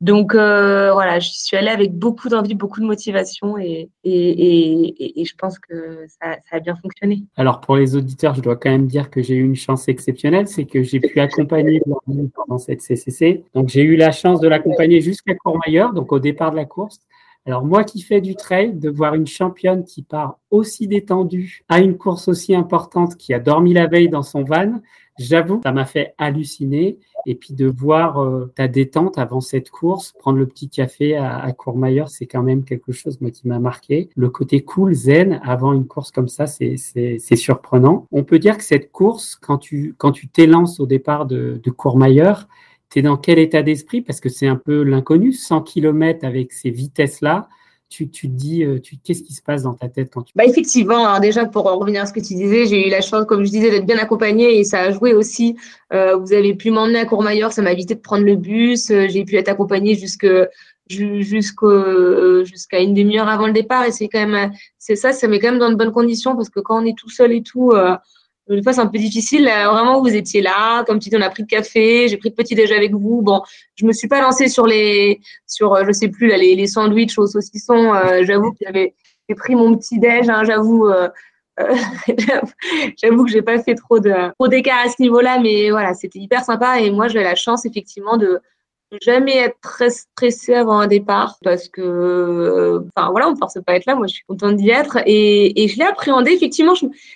Donc 0.00 0.34
euh, 0.34 0.92
voilà, 0.92 1.18
je 1.18 1.28
suis 1.28 1.56
allée 1.56 1.70
avec 1.70 1.92
beaucoup 1.92 2.28
d'envie, 2.28 2.54
beaucoup 2.54 2.80
de 2.80 2.86
motivation 2.86 3.58
et, 3.58 3.90
et, 4.04 5.20
et, 5.20 5.24
je 5.24 5.34
pense 5.34 5.58
que 5.58 6.06
ça, 6.06 6.36
ça, 6.48 6.56
a 6.56 6.60
bien 6.60 6.76
fonctionné. 6.76 7.24
Alors 7.36 7.60
pour 7.60 7.76
les 7.76 7.96
auditeurs, 7.96 8.34
je 8.36 8.40
dois 8.40 8.54
quand 8.54 8.70
même 8.70 8.86
dire 8.86 9.10
que 9.10 9.22
j'ai 9.22 9.34
eu 9.34 9.44
une 9.44 9.56
chance 9.56 9.88
exceptionnelle, 9.88 10.46
c'est 10.46 10.66
que 10.66 10.84
j'ai 10.84 11.00
pu 11.00 11.18
accompagner 11.18 11.82
pendant 12.34 12.58
cette 12.58 12.80
CCC. 12.80 13.44
Donc 13.54 13.70
j'ai 13.70 13.82
eu 13.82 13.96
la 13.96 14.12
chance 14.12 14.40
de 14.40 14.46
l'accompagner 14.46 15.00
jusqu'à 15.00 15.34
Courmayeur, 15.34 15.92
donc 15.92 16.12
au 16.12 16.20
départ 16.20 16.52
de 16.52 16.56
la 16.56 16.64
course. 16.64 17.00
Alors 17.48 17.64
moi 17.64 17.82
qui 17.82 18.02
fais 18.02 18.20
du 18.20 18.36
trail, 18.36 18.74
de 18.74 18.90
voir 18.90 19.14
une 19.14 19.26
championne 19.26 19.82
qui 19.82 20.02
part 20.02 20.38
aussi 20.50 20.86
détendue 20.86 21.64
à 21.70 21.80
une 21.80 21.96
course 21.96 22.28
aussi 22.28 22.54
importante, 22.54 23.16
qui 23.16 23.32
a 23.32 23.38
dormi 23.38 23.72
la 23.72 23.86
veille 23.86 24.10
dans 24.10 24.22
son 24.22 24.44
van, 24.44 24.82
j'avoue, 25.18 25.58
ça 25.64 25.72
m'a 25.72 25.86
fait 25.86 26.12
halluciner. 26.18 26.98
Et 27.24 27.34
puis 27.34 27.54
de 27.54 27.66
voir 27.66 28.22
euh, 28.22 28.52
ta 28.54 28.68
détente 28.68 29.16
avant 29.16 29.40
cette 29.40 29.70
course, 29.70 30.12
prendre 30.18 30.36
le 30.36 30.46
petit 30.46 30.68
café 30.68 31.16
à, 31.16 31.50
Courmayeur, 31.52 32.10
c'est 32.10 32.26
quand 32.26 32.42
même 32.42 32.64
quelque 32.64 32.92
chose 32.92 33.18
moi 33.22 33.30
qui 33.30 33.48
m'a 33.48 33.58
marqué. 33.58 34.10
Le 34.14 34.28
côté 34.28 34.60
cool, 34.62 34.92
zen 34.92 35.40
avant 35.42 35.72
une 35.72 35.86
course 35.86 36.10
comme 36.10 36.28
ça, 36.28 36.46
c'est 36.46 36.76
surprenant. 37.34 38.06
On 38.12 38.24
peut 38.24 38.38
dire 38.38 38.58
que 38.58 38.62
cette 38.62 38.92
course, 38.92 39.36
quand 39.40 39.56
tu 39.56 39.94
quand 39.96 40.12
tu 40.12 40.28
t'élances 40.28 40.80
au 40.80 40.86
départ 40.86 41.24
de, 41.24 41.58
de 41.62 41.70
Courmayeur, 41.70 42.46
tu 42.90 42.98
es 42.98 43.02
dans 43.02 43.16
quel 43.16 43.38
état 43.38 43.62
d'esprit? 43.62 44.00
Parce 44.00 44.20
que 44.20 44.28
c'est 44.28 44.46
un 44.46 44.56
peu 44.56 44.82
l'inconnu, 44.82 45.32
100 45.32 45.62
km 45.62 46.24
avec 46.24 46.52
ces 46.52 46.70
vitesses-là. 46.70 47.48
Tu, 47.90 48.10
tu, 48.10 48.28
te 48.28 48.34
dis, 48.34 48.64
euh, 48.64 48.78
tu, 48.78 48.96
qu'est-ce 49.02 49.22
qui 49.22 49.32
se 49.32 49.40
passe 49.40 49.62
dans 49.62 49.72
ta 49.72 49.88
tête 49.88 50.10
quand 50.12 50.22
tu... 50.22 50.34
Bah 50.36 50.44
effectivement, 50.44 51.08
hein, 51.08 51.20
déjà 51.20 51.46
pour 51.46 51.64
revenir 51.64 52.02
à 52.02 52.06
ce 52.06 52.12
que 52.12 52.20
tu 52.20 52.34
disais, 52.34 52.66
j'ai 52.66 52.86
eu 52.86 52.90
la 52.90 53.00
chance, 53.00 53.24
comme 53.24 53.46
je 53.46 53.50
disais, 53.50 53.70
d'être 53.70 53.86
bien 53.86 53.96
accompagnée 53.96 54.58
et 54.58 54.64
ça 54.64 54.80
a 54.80 54.90
joué 54.90 55.14
aussi. 55.14 55.56
Euh, 55.94 56.16
vous 56.16 56.34
avez 56.34 56.54
pu 56.54 56.70
m'emmener 56.70 56.98
à 56.98 57.06
Courmayeur, 57.06 57.50
ça 57.50 57.62
m'a 57.62 57.72
évité 57.72 57.94
de 57.94 58.00
prendre 58.00 58.26
le 58.26 58.36
bus. 58.36 58.90
Euh, 58.90 59.06
j'ai 59.08 59.24
pu 59.24 59.36
être 59.36 59.48
accompagnée 59.48 59.94
jusque 59.94 60.26
jusqu'à 60.90 62.80
une 62.80 62.94
demi-heure 62.94 63.28
avant 63.28 63.46
le 63.46 63.52
départ 63.52 63.84
et 63.84 63.92
c'est 63.92 64.08
quand 64.08 64.26
même 64.26 64.52
c'est 64.78 64.96
ça 64.96 65.12
ça 65.12 65.28
met 65.28 65.38
quand 65.38 65.50
même 65.50 65.58
dans 65.58 65.68
de 65.68 65.74
bonnes 65.74 65.92
conditions 65.92 66.34
parce 66.34 66.48
que 66.48 66.60
quand 66.60 66.82
on 66.82 66.86
est 66.86 66.96
tout 66.96 67.10
seul 67.10 67.32
et 67.32 67.42
tout 67.42 67.74
des 68.48 68.62
fois, 68.62 68.72
c'est 68.72 68.80
un 68.80 68.86
peu 68.86 68.98
difficile. 68.98 69.44
Vraiment, 69.44 70.00
vous 70.00 70.14
étiez 70.14 70.40
là, 70.40 70.84
comme 70.84 70.98
tu 70.98 71.10
dis, 71.10 71.16
on 71.16 71.20
a 71.20 71.30
pris 71.30 71.42
de 71.42 71.48
café, 71.48 72.08
j'ai 72.08 72.16
pris 72.16 72.30
de 72.30 72.34
petit 72.34 72.54
déj 72.54 72.72
avec 72.72 72.92
vous. 72.92 73.20
Bon, 73.22 73.42
je 73.76 73.84
me 73.84 73.92
suis 73.92 74.08
pas 74.08 74.20
lancée 74.20 74.48
sur 74.48 74.66
les, 74.66 75.20
sur, 75.46 75.74
euh, 75.74 75.84
je 75.86 75.92
sais 75.92 76.08
plus, 76.08 76.28
les, 76.28 76.54
les 76.54 76.66
sandwichs 76.66 77.18
aux 77.18 77.26
saucissons. 77.26 77.94
Euh, 77.94 78.24
j'avoue 78.24 78.52
que 78.52 78.58
j'avais 78.62 78.94
pris 79.36 79.54
mon 79.54 79.76
petit 79.76 79.98
déj. 79.98 80.28
Hein, 80.28 80.44
j'avoue, 80.44 80.86
euh, 80.86 81.08
j'avoue 83.02 83.24
que 83.24 83.30
j'ai 83.30 83.42
pas 83.42 83.62
fait 83.62 83.74
trop 83.74 84.00
de, 84.00 84.32
trop 84.34 84.48
d'écart 84.48 84.80
à 84.86 84.88
ce 84.88 85.00
niveau-là, 85.02 85.38
mais 85.40 85.70
voilà, 85.70 85.94
c'était 85.94 86.18
hyper 86.18 86.44
sympa. 86.44 86.80
Et 86.80 86.90
moi, 86.90 87.08
j'ai 87.08 87.22
la 87.22 87.34
chance 87.34 87.66
effectivement 87.66 88.16
de 88.16 88.40
jamais 89.02 89.36
être 89.36 89.60
très 89.60 89.90
stressée 89.90 90.54
avant 90.54 90.78
un 90.78 90.86
départ 90.86 91.38
parce 91.42 91.68
que, 91.68 91.80
euh, 91.80 92.80
enfin 92.96 93.10
voilà, 93.10 93.28
on 93.28 93.32
ne 93.32 93.36
force 93.36 93.54
pas 93.64 93.72
à 93.72 93.76
être 93.76 93.86
là. 93.86 93.94
Moi, 93.94 94.06
je 94.06 94.14
suis 94.14 94.24
contente 94.24 94.56
d'y 94.56 94.70
être 94.70 94.98
et, 95.06 95.62
et 95.62 95.68
je 95.68 95.78
l'ai 95.78 95.84
appréhendé. 95.84 96.32
Effectivement, 96.32 96.74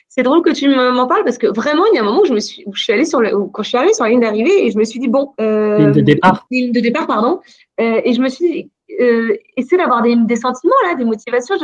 c'est 0.09 0.23
drôle 0.23 0.43
que 0.43 0.51
tu 0.51 0.69
m'en 0.69 1.07
parles 1.07 1.25
parce 1.25 1.39
que 1.39 1.47
vraiment, 1.47 1.85
il 1.93 1.97
y 1.97 1.99
a 1.99 2.03
un 2.03 2.05
moment 2.05 2.21
où 2.21 2.27
je 2.27 2.35
me 2.35 2.41
suis, 2.41 2.63
où 2.67 2.75
je 2.75 2.83
suis 2.83 2.93
allée 2.93 3.05
sur 3.05 3.21
le, 3.21 3.31
quand 3.49 3.63
je 3.63 3.69
suis 3.69 3.79
arrivée 3.79 3.95
sur 3.95 4.05
la 4.05 4.11
ligne 4.11 4.21
d'arrivée 4.21 4.67
et 4.67 4.71
je 4.71 4.79
me 4.79 4.85
suis 4.85 5.01
dit 5.01 5.09
bon, 5.09 5.33
euh, 5.41 5.79
ligne 5.79 5.93
de 5.93 6.01
départ, 6.01 6.47
ligne 6.51 6.73
de 6.73 6.81
départ, 6.81 7.07
pardon, 7.07 7.41
euh, 7.81 8.01
et 8.05 8.13
je 8.13 8.21
me 8.21 8.29
suis 8.29 8.51
dit, 8.51 8.71
euh, 9.01 9.37
essayer 9.57 9.79
d'avoir 9.79 10.03
des, 10.03 10.17
des, 10.17 10.37
sentiments 10.37 10.75
là, 10.85 10.95
des 10.95 11.05
motivations. 11.05 11.55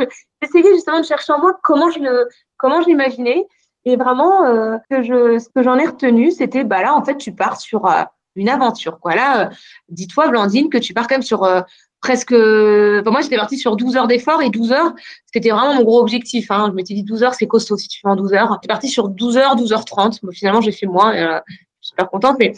J'essayais 0.41 0.73
justement 0.73 0.99
de 0.99 1.05
chercher 1.05 1.33
en 1.33 1.39
moi 1.39 1.59
comment 1.63 1.91
je 1.91 1.99
le, 1.99 2.27
comment 2.57 2.81
je 2.81 2.87
l'imaginais 2.87 3.45
et 3.85 3.95
vraiment 3.95 4.45
euh, 4.45 4.77
que 4.89 5.01
je, 5.03 5.39
ce 5.39 5.49
que 5.49 5.63
j'en 5.63 5.77
ai 5.77 5.85
retenu, 5.85 6.31
c'était 6.31 6.63
bah 6.63 6.81
là 6.81 6.93
en 6.93 7.03
fait, 7.03 7.17
tu 7.17 7.31
pars 7.31 7.59
sur 7.59 7.85
euh, 7.85 8.03
une 8.35 8.49
aventure. 8.49 8.99
Quoi. 8.99 9.15
Là, 9.15 9.41
euh, 9.41 9.49
dis-toi, 9.89 10.27
Blandine, 10.29 10.69
que 10.69 10.77
tu 10.77 10.93
pars 10.93 11.07
quand 11.07 11.15
même 11.15 11.21
sur 11.21 11.43
euh, 11.43 11.61
presque. 12.01 12.31
moi, 12.31 13.21
j'étais 13.21 13.37
partie 13.37 13.57
sur 13.57 13.75
12 13.75 13.97
heures 13.97 14.07
d'effort 14.07 14.41
et 14.41 14.49
12 14.49 14.71
heures, 14.71 14.93
c'était 15.31 15.49
vraiment 15.49 15.75
mon 15.75 15.83
gros 15.83 15.99
objectif. 15.99 16.49
Hein. 16.51 16.67
Je 16.69 16.75
m'étais 16.75 16.93
dit 16.93 17.03
12 17.03 17.23
heures, 17.23 17.33
c'est 17.33 17.47
costaud 17.47 17.77
si 17.77 17.87
tu 17.87 17.99
fais 17.99 18.07
en 18.07 18.15
12 18.15 18.33
heures. 18.33 18.53
J'étais 18.53 18.67
partie 18.67 18.89
sur 18.89 19.09
12 19.09 19.37
heures, 19.37 19.55
12h30. 19.55 20.19
finalement, 20.31 20.61
j'ai 20.61 20.71
fait 20.71 20.87
moins. 20.87 21.15
Euh, 21.15 21.39
je 21.81 21.87
suis 21.87 21.91
super 21.91 22.09
contente, 22.09 22.35
mais 22.39 22.51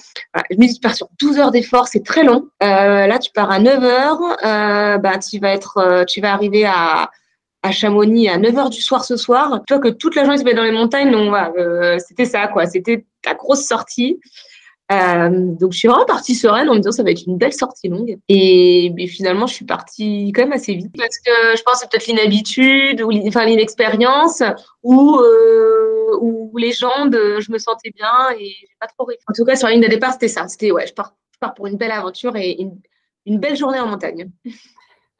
je 0.50 0.58
me 0.58 0.66
dis, 0.66 0.74
tu 0.74 0.80
pars 0.80 0.96
sur 0.96 1.08
12 1.20 1.38
heures 1.38 1.52
d'effort, 1.52 1.88
c'est 1.88 2.04
très 2.04 2.24
long. 2.24 2.48
là, 2.60 3.20
tu 3.20 3.32
pars 3.32 3.52
à 3.52 3.60
9 3.60 3.84
heures, 3.84 5.00
bah, 5.00 5.20
tu 5.20 5.38
vas 5.38 5.50
être, 5.50 6.06
tu 6.08 6.22
vas 6.22 6.34
arriver 6.34 6.66
à, 6.66 7.10
Chamonix 7.70 8.28
à 8.30 8.40
9 8.40 8.58
heures 8.58 8.70
du 8.72 8.82
soir 8.82 9.06
ce 9.06 9.18
soir. 9.18 9.62
Tu 9.68 9.76
vois 9.76 9.80
que 9.80 9.90
toute 9.90 10.16
la 10.16 10.24
journée, 10.24 10.40
tu 10.40 10.44
vas 10.44 10.56
dans 10.56 10.64
les 10.64 10.72
montagnes, 10.72 11.12
donc 11.12 11.36
c'était 12.00 12.26
ça, 12.26 12.48
quoi. 12.48 12.66
C'était 12.66 13.06
ta 13.22 13.36
grosse 13.36 13.68
sortie. 13.68 14.20
Euh, 14.92 15.30
donc 15.30 15.72
je 15.72 15.78
suis 15.78 15.88
vraiment 15.88 16.06
partie 16.06 16.36
sereine 16.36 16.70
en 16.70 16.74
me 16.74 16.80
disant 16.80 16.92
ça 16.92 17.04
va 17.04 17.12
être 17.12 17.26
une 17.26 17.38
belle 17.38 17.54
sortie 17.54 17.88
longue. 17.88 18.18
Et 18.28 18.94
finalement 19.08 19.48
je 19.48 19.54
suis 19.54 19.66
partie 19.66 20.32
quand 20.34 20.44
même 20.44 20.54
assez 20.54 20.76
vite 20.76 20.94
parce 20.98 21.18
que 21.20 21.32
je 21.58 21.62
pense 21.64 21.76
que 21.76 21.80
c'est 21.82 21.90
peut-être 21.92 22.08
l'inhabitude 22.08 23.02
ou 23.02 23.12
enfin 23.28 23.46
l'inexpérience 23.46 24.44
ou 24.84 25.18
euh, 25.20 26.18
ou 26.20 26.58
les 26.58 26.74
jambes, 26.74 27.16
je 27.16 27.52
me 27.52 27.58
sentais 27.58 27.92
bien 27.96 28.36
et 28.38 28.50
j'ai 28.60 28.76
pas 28.80 28.88
trop 28.88 29.06
réfléchi. 29.06 29.26
En 29.30 29.34
tout 29.34 29.46
cas 29.46 29.56
sur 29.56 29.68
la 29.68 29.74
ligne 29.74 29.84
de 29.84 29.88
départ 29.88 30.14
c'était 30.14 30.28
ça, 30.28 30.48
c'était 30.48 30.72
ouais 30.72 30.88
je 30.88 30.94
pars 30.94 31.16
je 31.34 31.40
pars 31.40 31.54
pour 31.54 31.68
une 31.68 31.78
belle 31.78 31.92
aventure 31.92 32.36
et 32.36 32.60
une, 32.60 32.78
une 33.26 33.40
belle 33.40 33.56
journée 33.56 33.80
en 33.80 33.88
montagne. 33.88 34.30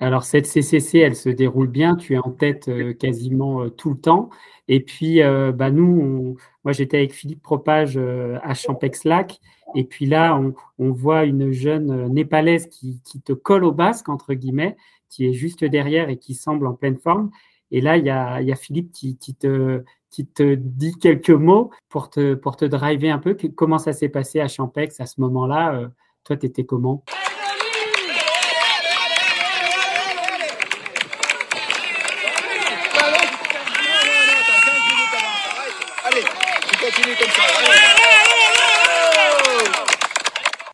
Alors 0.02 0.24
cette 0.24 0.48
CCC, 0.48 0.98
elle 0.98 1.16
se 1.16 1.30
déroule 1.30 1.68
bien, 1.68 1.96
tu 1.96 2.16
es 2.16 2.18
en 2.18 2.32
tête 2.32 2.68
euh, 2.70 2.92
quasiment 2.94 3.62
euh, 3.62 3.70
tout 3.70 3.92
le 3.92 4.00
temps. 4.00 4.32
Et 4.68 4.80
puis, 4.80 5.22
euh, 5.22 5.52
bah, 5.52 5.70
nous, 5.70 6.38
moi 6.64 6.74
j'étais 6.74 6.98
avec 6.98 7.14
Philippe 7.14 7.42
Propage 7.42 7.98
à 7.98 8.54
Champex-Lac. 8.54 9.40
Et 9.76 9.84
puis 9.84 10.06
là, 10.06 10.40
on, 10.78 10.92
voit 10.92 11.24
une 11.24 11.52
jeune 11.52 12.08
népalaise 12.10 12.68
qui, 12.68 13.02
te 13.24 13.34
colle 13.34 13.64
au 13.64 13.72
basque, 13.72 14.10
entre 14.10 14.34
guillemets, 14.34 14.76
qui 15.10 15.26
est 15.26 15.34
juste 15.34 15.64
derrière 15.64 16.10
et 16.10 16.18
qui 16.18 16.34
semble 16.34 16.68
en 16.68 16.74
pleine 16.74 16.98
forme. 16.98 17.32
Et 17.72 17.80
là, 17.80 17.98
il 17.98 18.06
y 18.06 18.10
a, 18.10 18.56
Philippe 18.56 18.92
qui, 18.92 19.16
te, 19.16 19.84
dit 20.56 20.96
quelques 21.00 21.30
mots 21.30 21.72
pour 21.90 22.10
te, 22.10 22.34
pour 22.36 22.58
te 22.58 22.66
driver 22.66 23.12
un 23.12 23.20
peu. 23.20 23.36
Comment 23.56 23.78
ça 23.78 23.94
s'est 23.94 24.10
passé 24.10 24.40
à 24.40 24.48
Champex 24.48 25.00
à 25.00 25.06
ce 25.06 25.22
moment-là 25.22 25.90
Toi, 26.26 26.38
tu 26.38 26.46
étais 26.46 26.66
comment? 26.66 27.04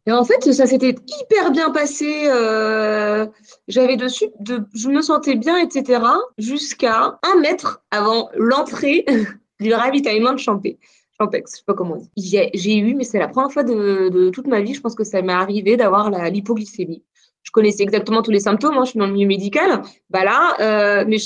Et 0.07 0.11
en 0.13 0.23
fait, 0.23 0.53
ça 0.53 0.65
s'était 0.65 0.95
hyper 1.21 1.51
bien 1.51 1.69
passé. 1.69 2.23
Euh, 2.27 3.27
J'avais 3.67 3.97
dessus, 3.97 4.27
de, 4.39 4.63
je 4.73 4.87
me 4.87 5.01
sentais 5.01 5.35
bien, 5.35 5.57
etc. 5.57 6.01
Jusqu'à 6.37 7.19
un 7.21 7.39
mètre 7.41 7.83
avant 7.91 8.29
l'entrée 8.35 9.05
du 9.59 9.73
ravitaillement 9.73 10.31
de 10.31 10.39
Champé. 10.39 10.79
Champex, 11.19 11.51
je 11.51 11.57
sais 11.57 11.63
pas 11.65 11.73
comment 11.73 11.95
on 11.95 11.97
dit. 12.15 12.39
J'ai 12.53 12.77
eu, 12.77 12.95
mais 12.95 13.03
c'est 13.03 13.19
la 13.19 13.27
première 13.27 13.51
fois 13.51 13.63
de, 13.63 14.29
toute 14.29 14.47
ma 14.47 14.61
vie, 14.61 14.73
je 14.73 14.81
pense 14.81 14.95
que 14.95 15.03
ça 15.03 15.21
m'est 15.21 15.33
arrivé 15.33 15.75
d'avoir 15.75 16.09
l'hypoglycémie. 16.09 17.03
Je 17.43 17.51
connaissais 17.51 17.83
exactement 17.83 18.21
tous 18.21 18.31
les 18.31 18.41
symptômes, 18.41 18.75
moi, 18.75 18.85
je 18.85 18.91
suis 18.91 18.99
dans 18.99 19.07
le 19.07 19.13
milieu 19.13 19.27
médical. 19.27 19.81
Bah 20.09 20.23
là, 20.23 20.55
euh, 20.61 21.05
mais 21.07 21.17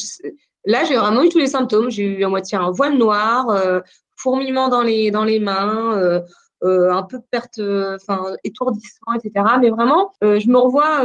là, 0.66 0.86
j'ai 0.86 0.96
vraiment 0.96 1.22
eu 1.24 1.30
tous 1.30 1.40
les 1.40 1.48
symptômes. 1.48 1.92
J'ai 1.92 2.04
eu 2.04 2.24
à 2.24 2.30
moitié 2.30 2.58
un 2.58 2.72
voile 2.72 2.98
noir, 2.98 3.50
euh, 3.50 3.82
fourmillement 4.16 4.70
dans 4.70 4.82
les, 4.82 5.12
mains, 5.40 6.24
un 6.64 7.04
peu 7.04 7.20
perte, 7.32 7.60
euh, 7.60 7.96
enfin 7.96 8.36
étourdissement, 8.44 9.14
etc. 9.14 9.46
Mais 9.60 9.70
vraiment, 9.70 10.14
euh, 10.24 10.40
je 10.40 10.48
me 10.48 10.58
revois 10.58 11.04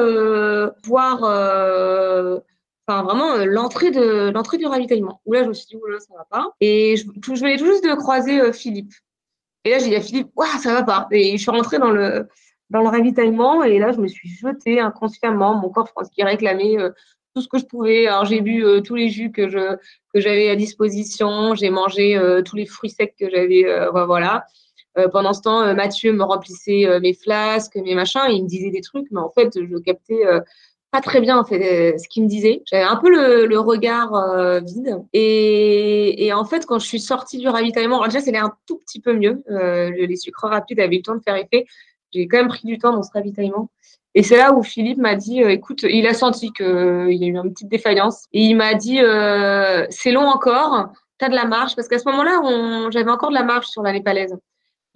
voir, 0.84 1.18
enfin 2.86 3.02
vraiment 3.02 3.36
l'entrée 3.44 3.90
de 3.90 4.30
l'entrée 4.30 4.58
du 4.58 4.66
ravitaillement. 4.66 5.20
Où 5.24 5.32
là, 5.32 5.44
je 5.44 5.48
me 5.48 5.54
suis 5.54 5.66
dit, 5.66 5.76
là, 5.88 5.98
ça 5.98 6.14
va 6.16 6.26
pas. 6.30 6.50
Et 6.60 6.96
je, 6.96 7.04
je 7.34 7.40
venais 7.40 7.56
tout 7.56 7.66
juste 7.66 7.84
de 7.84 7.94
croiser 7.94 8.52
Philippe. 8.52 8.92
Et 9.64 9.70
là, 9.70 9.78
j'ai 9.78 9.88
dit 9.88 9.96
à 9.96 10.00
Philippe, 10.00 10.30
waouh, 10.36 10.58
ça 10.60 10.74
va 10.74 10.82
pas. 10.82 11.08
Et 11.10 11.32
je 11.36 11.42
suis 11.42 11.50
rentrée 11.50 11.78
dans 11.78 11.90
le 11.90 12.28
dans 12.68 12.80
le 12.80 12.88
ravitaillement 12.88 13.62
et 13.62 13.78
là, 13.78 13.92
je 13.92 14.00
me 14.00 14.08
suis 14.08 14.28
jetée 14.28 14.80
inconsciemment. 14.80 15.54
Mon 15.54 15.70
corps, 15.70 15.86
je 15.86 15.92
pense, 15.92 16.10
qui 16.10 16.22
réclamait 16.24 16.76
tout 17.34 17.40
ce 17.40 17.48
que 17.48 17.58
je 17.58 17.64
pouvais. 17.64 18.06
Alors 18.08 18.24
j'ai 18.24 18.40
bu 18.40 18.64
tous 18.84 18.94
les 18.94 19.08
jus 19.08 19.30
que 19.32 19.48
je 19.48 19.76
que 20.12 20.20
j'avais 20.20 20.50
à 20.50 20.56
disposition, 20.56 21.54
j'ai 21.54 21.70
mangé 21.70 22.20
tous 22.44 22.56
les 22.56 22.66
fruits 22.66 22.90
secs 22.90 23.14
que 23.18 23.30
j'avais, 23.30 23.64
voilà. 24.06 24.44
Euh, 24.98 25.08
pendant 25.08 25.32
ce 25.32 25.42
temps, 25.42 25.62
euh, 25.62 25.74
Mathieu 25.74 26.12
me 26.12 26.22
remplissait 26.22 26.86
euh, 26.86 27.00
mes 27.00 27.12
flasques, 27.12 27.76
mes 27.76 27.94
machins, 27.94 28.22
et 28.28 28.34
il 28.34 28.44
me 28.44 28.48
disait 28.48 28.70
des 28.70 28.80
trucs, 28.80 29.06
mais 29.10 29.20
en 29.20 29.30
fait, 29.30 29.50
je 29.54 29.76
captais 29.78 30.22
pas 30.92 31.00
très 31.00 31.20
bien 31.20 31.36
en 31.36 31.44
fait 31.44 31.98
ce 31.98 32.08
qu'il 32.08 32.22
me 32.22 32.28
disait. 32.28 32.62
J'avais 32.64 32.84
un 32.84 32.96
peu 32.96 33.10
le, 33.10 33.58
regard 33.58 34.12
vide. 34.62 35.02
Et, 35.12 36.30
en 36.32 36.44
fait, 36.44 36.64
quand 36.64 36.78
je 36.78 36.86
suis 36.86 37.00
sortie 37.00 37.38
du 37.38 37.48
ravitaillement, 37.48 38.02
déjà, 38.04 38.20
c'était 38.20 38.38
un 38.38 38.52
tout 38.66 38.78
petit 38.78 39.00
peu 39.00 39.12
mieux. 39.12 39.42
les 39.48 40.16
sucres 40.16 40.46
rapides 40.48 40.80
avaient 40.80 40.96
eu 40.96 40.98
le 40.98 41.02
temps 41.02 41.16
de 41.16 41.22
faire 41.22 41.36
effet. 41.36 41.66
J'ai 42.12 42.28
quand 42.28 42.38
même 42.38 42.48
pris 42.48 42.66
du 42.66 42.78
temps 42.78 42.92
dans 42.92 43.02
ce 43.02 43.10
ravitaillement. 43.12 43.68
Et 44.14 44.22
c'est 44.22 44.38
là 44.38 44.54
où 44.54 44.62
Philippe 44.62 44.98
m'a 44.98 45.16
dit, 45.16 45.40
écoute, 45.40 45.82
il 45.82 46.06
a 46.06 46.14
senti 46.14 46.52
qu'il 46.52 46.64
y 46.64 47.24
a 47.24 47.26
eu 47.26 47.36
une 47.36 47.52
petite 47.52 47.68
défaillance. 47.68 48.24
Et 48.32 48.42
il 48.42 48.54
m'a 48.54 48.74
dit, 48.74 48.98
c'est 49.90 50.12
long 50.12 50.26
encore, 50.26 50.88
tu 51.18 51.24
as 51.26 51.28
de 51.28 51.34
la 51.34 51.44
marge. 51.44 51.74
Parce 51.76 51.88
qu'à 51.88 51.98
ce 51.98 52.08
moment-là, 52.08 52.90
j'avais 52.90 53.10
encore 53.10 53.30
de 53.30 53.34
la 53.34 53.44
marge 53.44 53.66
sur 53.66 53.82
la 53.82 53.92
népalaise. 53.92 54.36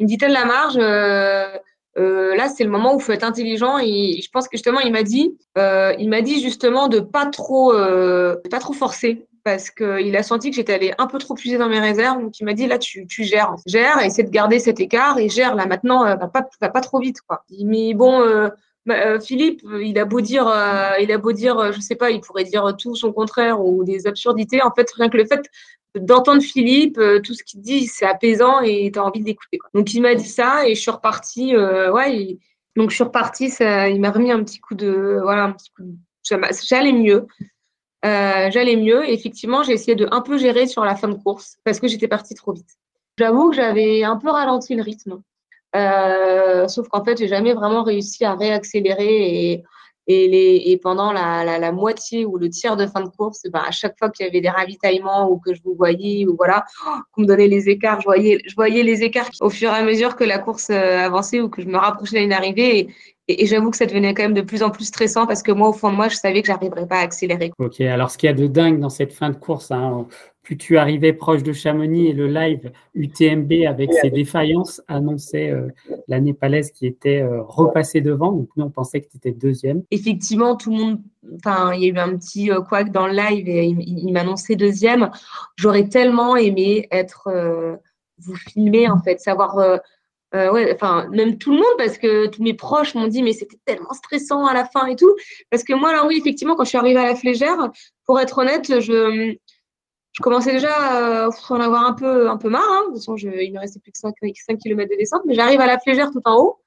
Il 0.01 0.05
me 0.05 0.09
dit, 0.09 0.17
la 0.17 0.47
marge, 0.47 0.79
euh, 0.79 1.47
euh, 1.99 2.35
là, 2.35 2.49
c'est 2.49 2.65
le 2.65 2.71
moment 2.71 2.95
où 2.95 2.99
il 2.99 3.03
faut 3.03 3.13
être 3.13 3.23
intelligent. 3.23 3.79
Et 3.79 4.21
je 4.23 4.31
pense 4.31 4.49
que 4.49 4.57
justement, 4.57 4.81
il 4.81 4.93
m'a 4.93 5.03
dit, 5.03 5.37
euh, 5.59 5.95
il 5.99 6.09
m'a 6.09 6.23
dit 6.23 6.41
justement 6.41 6.89
de 6.89 7.01
pas 7.01 7.27
trop, 7.27 7.73
pas 8.51 8.59
trop 8.59 8.73
forcer 8.73 9.27
parce 9.45 9.71
qu'il 9.71 10.17
a 10.17 10.23
senti 10.23 10.51
que 10.51 10.57
j'étais 10.57 10.75
allée 10.75 10.93
un 10.99 11.07
peu 11.07 11.19
trop 11.19 11.35
puiser 11.35 11.59
dans 11.59 11.69
mes 11.69 11.81
réserves. 11.81 12.23
Donc, 12.23 12.41
il 12.41 12.45
m'a 12.45 12.55
dit, 12.55 12.67
là, 12.67 12.79
tu, 12.79 13.07
gères. 13.11 13.55
Gère, 13.67 14.01
essaie 14.01 14.23
de 14.23 14.31
garder 14.31 14.59
cet 14.59 14.81
écart 14.81 15.19
et 15.19 15.29
gère. 15.29 15.55
Là, 15.55 15.67
maintenant, 15.67 16.05
va 16.05 16.17
pas, 16.17 16.49
va 16.63 16.71
pas 16.71 16.81
trop 16.81 16.99
vite, 16.99 17.21
quoi. 17.21 17.45
Mais 17.63 17.93
bon, 17.93 18.51
bah, 18.87 19.21
Philippe, 19.21 19.61
il 19.83 19.99
a 19.99 20.07
beau 20.07 20.23
dire, 20.23 20.51
il 20.99 21.13
a 21.13 21.19
beau 21.19 21.33
dire, 21.33 21.73
je 21.73 21.81
sais 21.81 21.95
pas, 21.95 22.11
il 22.11 22.23
pourrait 22.23 22.45
dire 22.45 22.75
tout 22.79 22.95
son 22.95 23.13
contraire 23.13 23.63
ou 23.63 23.85
des 23.85 24.07
absurdités. 24.07 24.63
En 24.63 24.73
fait, 24.73 24.91
rien 24.93 25.11
que 25.11 25.19
le 25.19 25.27
fait 25.27 25.43
d'entendre 25.97 26.43
Philippe, 26.43 27.01
tout 27.25 27.35
ce 27.35 27.43
qu'il 27.43 27.61
dit, 27.61 27.87
c'est 27.87 28.07
apaisant 28.07 28.61
et 28.61 28.91
tu 28.93 28.99
as 28.99 29.05
envie 29.05 29.23
d'écouter. 29.23 29.59
Donc 29.75 29.93
il 29.95 30.03
m'a 30.03 30.15
dit 30.15 30.29
ça 30.29 30.67
et 30.67 30.75
je 30.75 30.81
suis 30.81 30.91
repartie. 30.91 31.57
ouais, 31.57 32.39
donc 32.77 32.91
je 32.91 32.95
suis 32.95 33.05
repartie. 33.05 33.51
Ça, 33.51 33.89
il 33.89 34.01
m'a 34.01 34.11
remis 34.11 34.31
un 34.31 34.43
petit 34.45 34.61
coup 34.61 34.75
de, 34.75 35.19
voilà, 35.23 35.45
un 35.45 35.53
petit 35.53 35.71
coup 35.71 35.83
de 35.83 35.95
j'allais 36.23 36.93
mieux. 36.93 37.27
Euh, 38.05 38.51
j'allais 38.51 38.77
mieux. 38.77 39.09
effectivement, 39.09 39.63
j'ai 39.63 39.73
essayé 39.73 39.95
de 39.95 40.09
un 40.11 40.23
peu 40.23 40.39
gérer 40.39 40.67
sur 40.67 40.85
la 40.85 40.97
fin 40.97 41.09
de 41.09 41.15
course 41.15 41.59
parce 41.65 41.81
que 41.81 41.89
j'étais 41.89 42.09
partie 42.09 42.35
trop 42.35 42.53
vite. 42.53 42.79
J'avoue 43.19 43.51
que 43.51 43.57
j'avais 43.57 44.05
un 44.05 44.17
peu 44.17 44.31
ralenti 44.31 44.75
le 44.75 44.83
rythme. 44.83 45.21
Euh, 45.77 46.67
sauf 46.67 46.89
qu'en 46.89 47.05
fait, 47.05 47.19
j'ai 47.19 47.29
jamais 47.29 47.53
vraiment 47.53 47.83
réussi 47.83 48.25
à 48.25 48.35
réaccélérer 48.35 49.53
et, 49.53 49.63
et, 50.11 50.77
pendant 50.83 51.13
la, 51.13 51.73
moitié 51.73 52.25
ou 52.25 52.37
le 52.37 52.49
tiers 52.49 52.77
de 52.77 52.87
fin 52.87 53.01
de 53.01 53.09
course, 53.09 53.43
ben, 53.53 53.63
à 53.67 53.71
chaque 53.71 53.97
fois 53.99 54.11
qu'il 54.11 54.27
y 54.27 54.29
avait 54.29 54.41
des 54.41 54.49
ravitaillements 54.49 55.31
ou 55.31 55.39
que 55.39 55.55
je 55.55 55.63
vous 55.65 55.75
voyais 55.75 56.27
ou 56.27 56.37
voilà, 56.37 56.65
qu'on 57.13 57.23
me 57.23 57.27
donnait 57.27 57.49
les 57.49 57.69
écarts, 57.69 58.01
je 58.01 58.07
voyais, 58.55 58.83
les 58.83 59.03
écarts 59.03 59.31
au 59.41 59.51
fur 59.51 59.71
et 59.71 59.77
à 59.77 59.83
mesure 59.83 60.17
que 60.17 60.25
la 60.25 60.39
course 60.39 60.71
euh, 60.71 60.99
avançait 60.99 61.41
ou 61.41 61.49
que 61.49 61.63
je 61.63 61.69
me 61.69 61.77
rapprochais 61.77 62.21
d'une 62.21 62.33
arrivée. 62.33 62.89
Et, 63.29 63.45
et, 63.45 63.47
j'avoue 63.47 63.71
que 63.71 63.77
ça 63.77 63.87
devenait 63.87 64.13
quand 64.15 64.25
même 64.25 64.35
de 64.35 64.41
plus 64.41 64.63
en 64.63 64.71
plus 64.71 64.85
stressant 64.85 65.27
parce 65.27 65.43
que 65.43 65.53
moi, 65.53 65.69
au 65.69 65.73
fond 65.73 65.91
de 65.91 65.97
moi, 65.97 66.09
je 66.09 66.17
savais 66.17 66.41
que 66.43 66.49
j'arriverais 66.49 66.87
pas 66.87 66.97
à 66.97 67.03
accélérer. 67.03 67.53
Ok, 67.59 67.81
alors 67.81 68.11
ce 68.11 68.19
qu'il 68.19 68.29
y 68.29 68.31
a 68.31 68.35
de 68.35 68.47
dingue 68.47 68.81
dans 68.81 68.89
cette 68.89 69.13
fin 69.13 69.31
de 69.31 69.37
course, 69.37 69.71
hein, 69.71 70.07
plus 70.43 70.57
tu 70.57 70.79
arrivais 70.79 71.13
proche 71.13 71.43
de 71.43 71.53
Chamonix 71.53 72.09
et 72.09 72.13
le 72.13 72.27
live 72.27 72.73
UTMB 72.95 73.53
avec 73.69 73.93
ses 73.93 74.11
défaillances 74.11 74.81
annonçait 74.89 75.51
euh, 75.51 75.69
la 76.09 76.21
Népalaise 76.21 76.73
qui 76.73 76.87
était 76.87 77.21
euh, 77.21 77.43
repassée 77.43 78.01
devant. 78.01 78.33
Donc 78.33 78.49
nous, 78.57 78.65
on 78.65 78.71
pensait 78.71 79.01
que 79.01 79.09
tu 79.11 79.19
étais 79.19 79.33
deuxième. 79.33 79.83
Effectivement, 79.91 80.57
tout 80.57 80.71
le 80.71 80.77
monde, 80.77 81.03
enfin, 81.37 81.73
il 81.75 81.83
y 81.83 81.85
a 81.87 81.89
eu 81.89 81.99
un 81.99 82.17
petit 82.17 82.51
euh, 82.51 82.61
dans 82.91 83.07
le 83.07 83.13
live 83.13 83.49
et 83.49 83.67
il, 83.67 84.13
m'annonçait 84.13 84.57
deuxième. 84.57 85.11
J'aurais 85.57 85.89
tellement 85.89 86.37
aimé 86.37 86.89
être, 86.91 87.79
vous 88.19 88.35
filmer 88.35 88.89
en 88.89 89.01
fait, 89.01 89.21
savoir 89.21 89.81
euh, 90.35 91.09
même 91.11 91.39
tout 91.39 91.51
le 91.51 91.57
monde, 91.57 91.77
parce 91.77 91.99
que 91.99 92.27
tous 92.27 92.43
mes 92.43 92.55
proches 92.55 92.95
m'ont 92.95 93.09
dit, 93.09 93.23
mais 93.23 93.33
c'était 93.33 93.59
tellement 93.65 93.93
stressant 93.93 94.47
à 94.47 94.55
la 94.55 94.65
fin 94.65 94.87
et 94.87 94.95
tout. 94.95 95.13
Parce 95.51 95.65
que 95.65 95.73
moi, 95.73 95.93
là, 95.93 96.07
oui, 96.07 96.19
effectivement, 96.21 96.55
quand 96.55 96.65
je 96.65 96.71
suis 96.71 96.79
arrivée 96.79 97.01
à 97.01 97.07
la 97.07 97.17
flégère, 97.17 97.71
pour 98.07 98.21
être 98.21 98.39
honnête, 98.39 98.81
je, 98.81 99.37
je 100.21 100.23
commençais 100.23 100.53
déjà 100.53 101.25
à 101.25 101.29
en 101.29 101.61
avoir 101.61 101.87
un 101.87 101.95
peu, 101.95 102.29
un 102.29 102.37
peu 102.37 102.51
marre. 102.51 102.63
Hein. 102.69 102.81
De 102.83 102.87
toute 102.89 102.97
façon, 102.99 103.17
je, 103.17 103.29
il 103.29 103.55
me 103.55 103.59
restait 103.59 103.81
plus 103.81 103.91
que 103.91 103.99
5, 103.99 104.15
5 104.21 104.59
km 104.59 104.91
de 104.91 104.97
descente, 104.99 105.23
mais 105.25 105.33
j'arrive 105.33 105.63
à 105.63 105.67
la 105.67 105.79
flégère 105.79 106.11
tout 106.11 106.21
en 106.27 106.37
haut. 106.37 106.59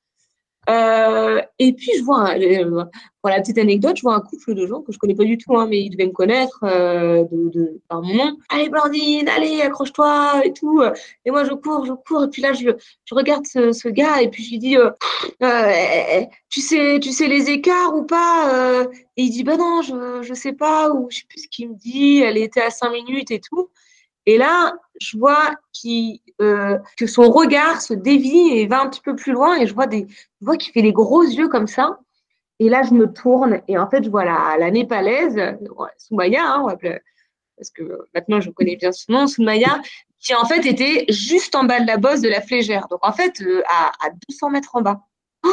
Euh, 0.69 1.41
et 1.59 1.73
puis, 1.73 1.91
je 1.97 2.03
vois, 2.03 2.35
euh, 2.37 2.85
pour 3.21 3.29
la 3.29 3.41
petite 3.41 3.57
anecdote, 3.57 3.97
je 3.97 4.01
vois 4.01 4.15
un 4.15 4.21
couple 4.21 4.53
de 4.53 4.65
gens 4.65 4.81
que 4.81 4.91
je 4.91 4.97
connais 4.97 5.15
pas 5.15 5.23
du 5.23 5.37
tout, 5.37 5.57
hein, 5.57 5.67
mais 5.69 5.79
ils 5.81 5.89
devaient 5.89 6.07
me 6.07 6.11
connaître 6.11 6.59
euh, 6.63 7.23
de, 7.31 7.81
par 7.89 8.01
nom. 8.01 8.37
Allez, 8.49 8.69
Blandine, 8.69 9.27
allez, 9.29 9.61
accroche-toi 9.61 10.41
et 10.45 10.53
tout. 10.53 10.81
Et 11.25 11.31
moi, 11.31 11.43
je 11.43 11.53
cours, 11.53 11.85
je 11.85 11.93
cours. 11.93 12.23
Et 12.23 12.29
puis 12.29 12.41
là, 12.41 12.53
je, 12.53 12.69
je 13.05 13.15
regarde 13.15 13.45
ce, 13.45 13.71
ce 13.71 13.89
gars 13.89 14.21
et 14.21 14.29
puis 14.29 14.43
je 14.43 14.51
lui 14.51 14.59
dis, 14.59 14.77
tu 16.49 16.61
sais, 16.61 16.99
tu 17.01 17.11
sais 17.11 17.27
les 17.27 17.49
écarts 17.49 17.95
ou 17.95 18.03
pas 18.03 18.85
Et 19.17 19.23
il 19.23 19.29
dit, 19.31 19.43
bah 19.43 19.57
non, 19.57 19.81
je, 19.81 20.21
je 20.21 20.33
sais 20.33 20.53
pas, 20.53 20.91
ou 20.91 21.07
je 21.09 21.17
sais 21.17 21.25
plus 21.27 21.43
ce 21.43 21.47
qu'il 21.49 21.69
me 21.69 21.75
dit. 21.75 22.19
Elle 22.19 22.37
était 22.37 22.61
à 22.61 22.69
5 22.69 22.91
minutes 22.91 23.31
et 23.31 23.39
tout. 23.41 23.69
Et 24.25 24.37
là, 24.37 24.73
je 25.01 25.17
vois 25.17 25.55
euh, 26.41 26.77
que 26.97 27.07
son 27.07 27.29
regard 27.29 27.81
se 27.81 27.93
dévie 27.93 28.57
et 28.57 28.67
va 28.67 28.81
un 28.81 28.89
petit 28.89 29.01
peu 29.01 29.15
plus 29.15 29.33
loin 29.33 29.57
et 29.57 29.67
je 29.67 29.73
vois, 29.73 29.87
des, 29.87 30.07
vois 30.41 30.57
qu'il 30.57 30.71
fait 30.71 30.81
les 30.81 30.93
gros 30.93 31.23
yeux 31.23 31.49
comme 31.49 31.67
ça. 31.67 31.99
Et 32.59 32.69
là, 32.69 32.83
je 32.83 32.93
me 32.93 33.11
tourne 33.11 33.61
et 33.67 33.77
en 33.77 33.89
fait, 33.89 34.03
je 34.03 34.09
vois 34.09 34.25
la, 34.25 34.55
la 34.57 34.71
népalaise, 34.71 35.39
Soumaya, 35.97 36.45
hein, 36.45 36.77
parce 37.57 37.69
que 37.71 38.07
maintenant 38.13 38.39
je 38.39 38.49
connais 38.51 38.75
bien 38.75 38.91
son 38.91 39.11
nom, 39.11 39.27
Soumaya, 39.27 39.81
qui 40.19 40.33
en 40.33 40.45
fait 40.45 40.65
était 40.65 41.05
juste 41.09 41.55
en 41.55 41.65
bas 41.65 41.81
de 41.81 41.87
la 41.87 41.97
bosse 41.97 42.21
de 42.21 42.29
la 42.29 42.41
flégère. 42.41 42.87
Donc 42.89 42.99
en 43.01 43.11
fait, 43.11 43.41
euh, 43.41 43.61
à, 43.67 43.91
à 44.05 44.09
200 44.29 44.49
mètres 44.51 44.75
en 44.75 44.81
bas. 44.81 45.01
Oh 45.45 45.49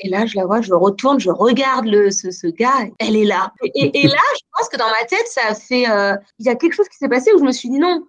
et 0.00 0.08
là, 0.08 0.26
je 0.26 0.36
la 0.36 0.46
vois, 0.46 0.60
je 0.62 0.72
retourne, 0.72 1.20
je 1.20 1.30
regarde 1.30 1.86
le, 1.86 2.10
ce, 2.10 2.30
ce 2.30 2.46
gars, 2.46 2.86
elle 2.98 3.16
est 3.16 3.24
là. 3.24 3.52
Et, 3.74 4.06
là, 4.06 4.18
je 4.34 4.44
pense 4.56 4.68
que 4.68 4.78
dans 4.78 4.88
ma 4.88 5.04
tête, 5.06 5.26
ça 5.26 5.42
a 5.48 5.54
fait. 5.54 5.88
Euh, 5.90 6.16
il 6.38 6.46
y 6.46 6.48
a 6.48 6.54
quelque 6.54 6.72
chose 6.72 6.88
qui 6.88 6.96
s'est 6.96 7.08
passé 7.08 7.32
où 7.34 7.38
je 7.38 7.44
me 7.44 7.52
suis 7.52 7.68
dit 7.68 7.78
non. 7.78 8.06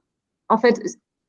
En 0.48 0.58
fait, 0.58 0.82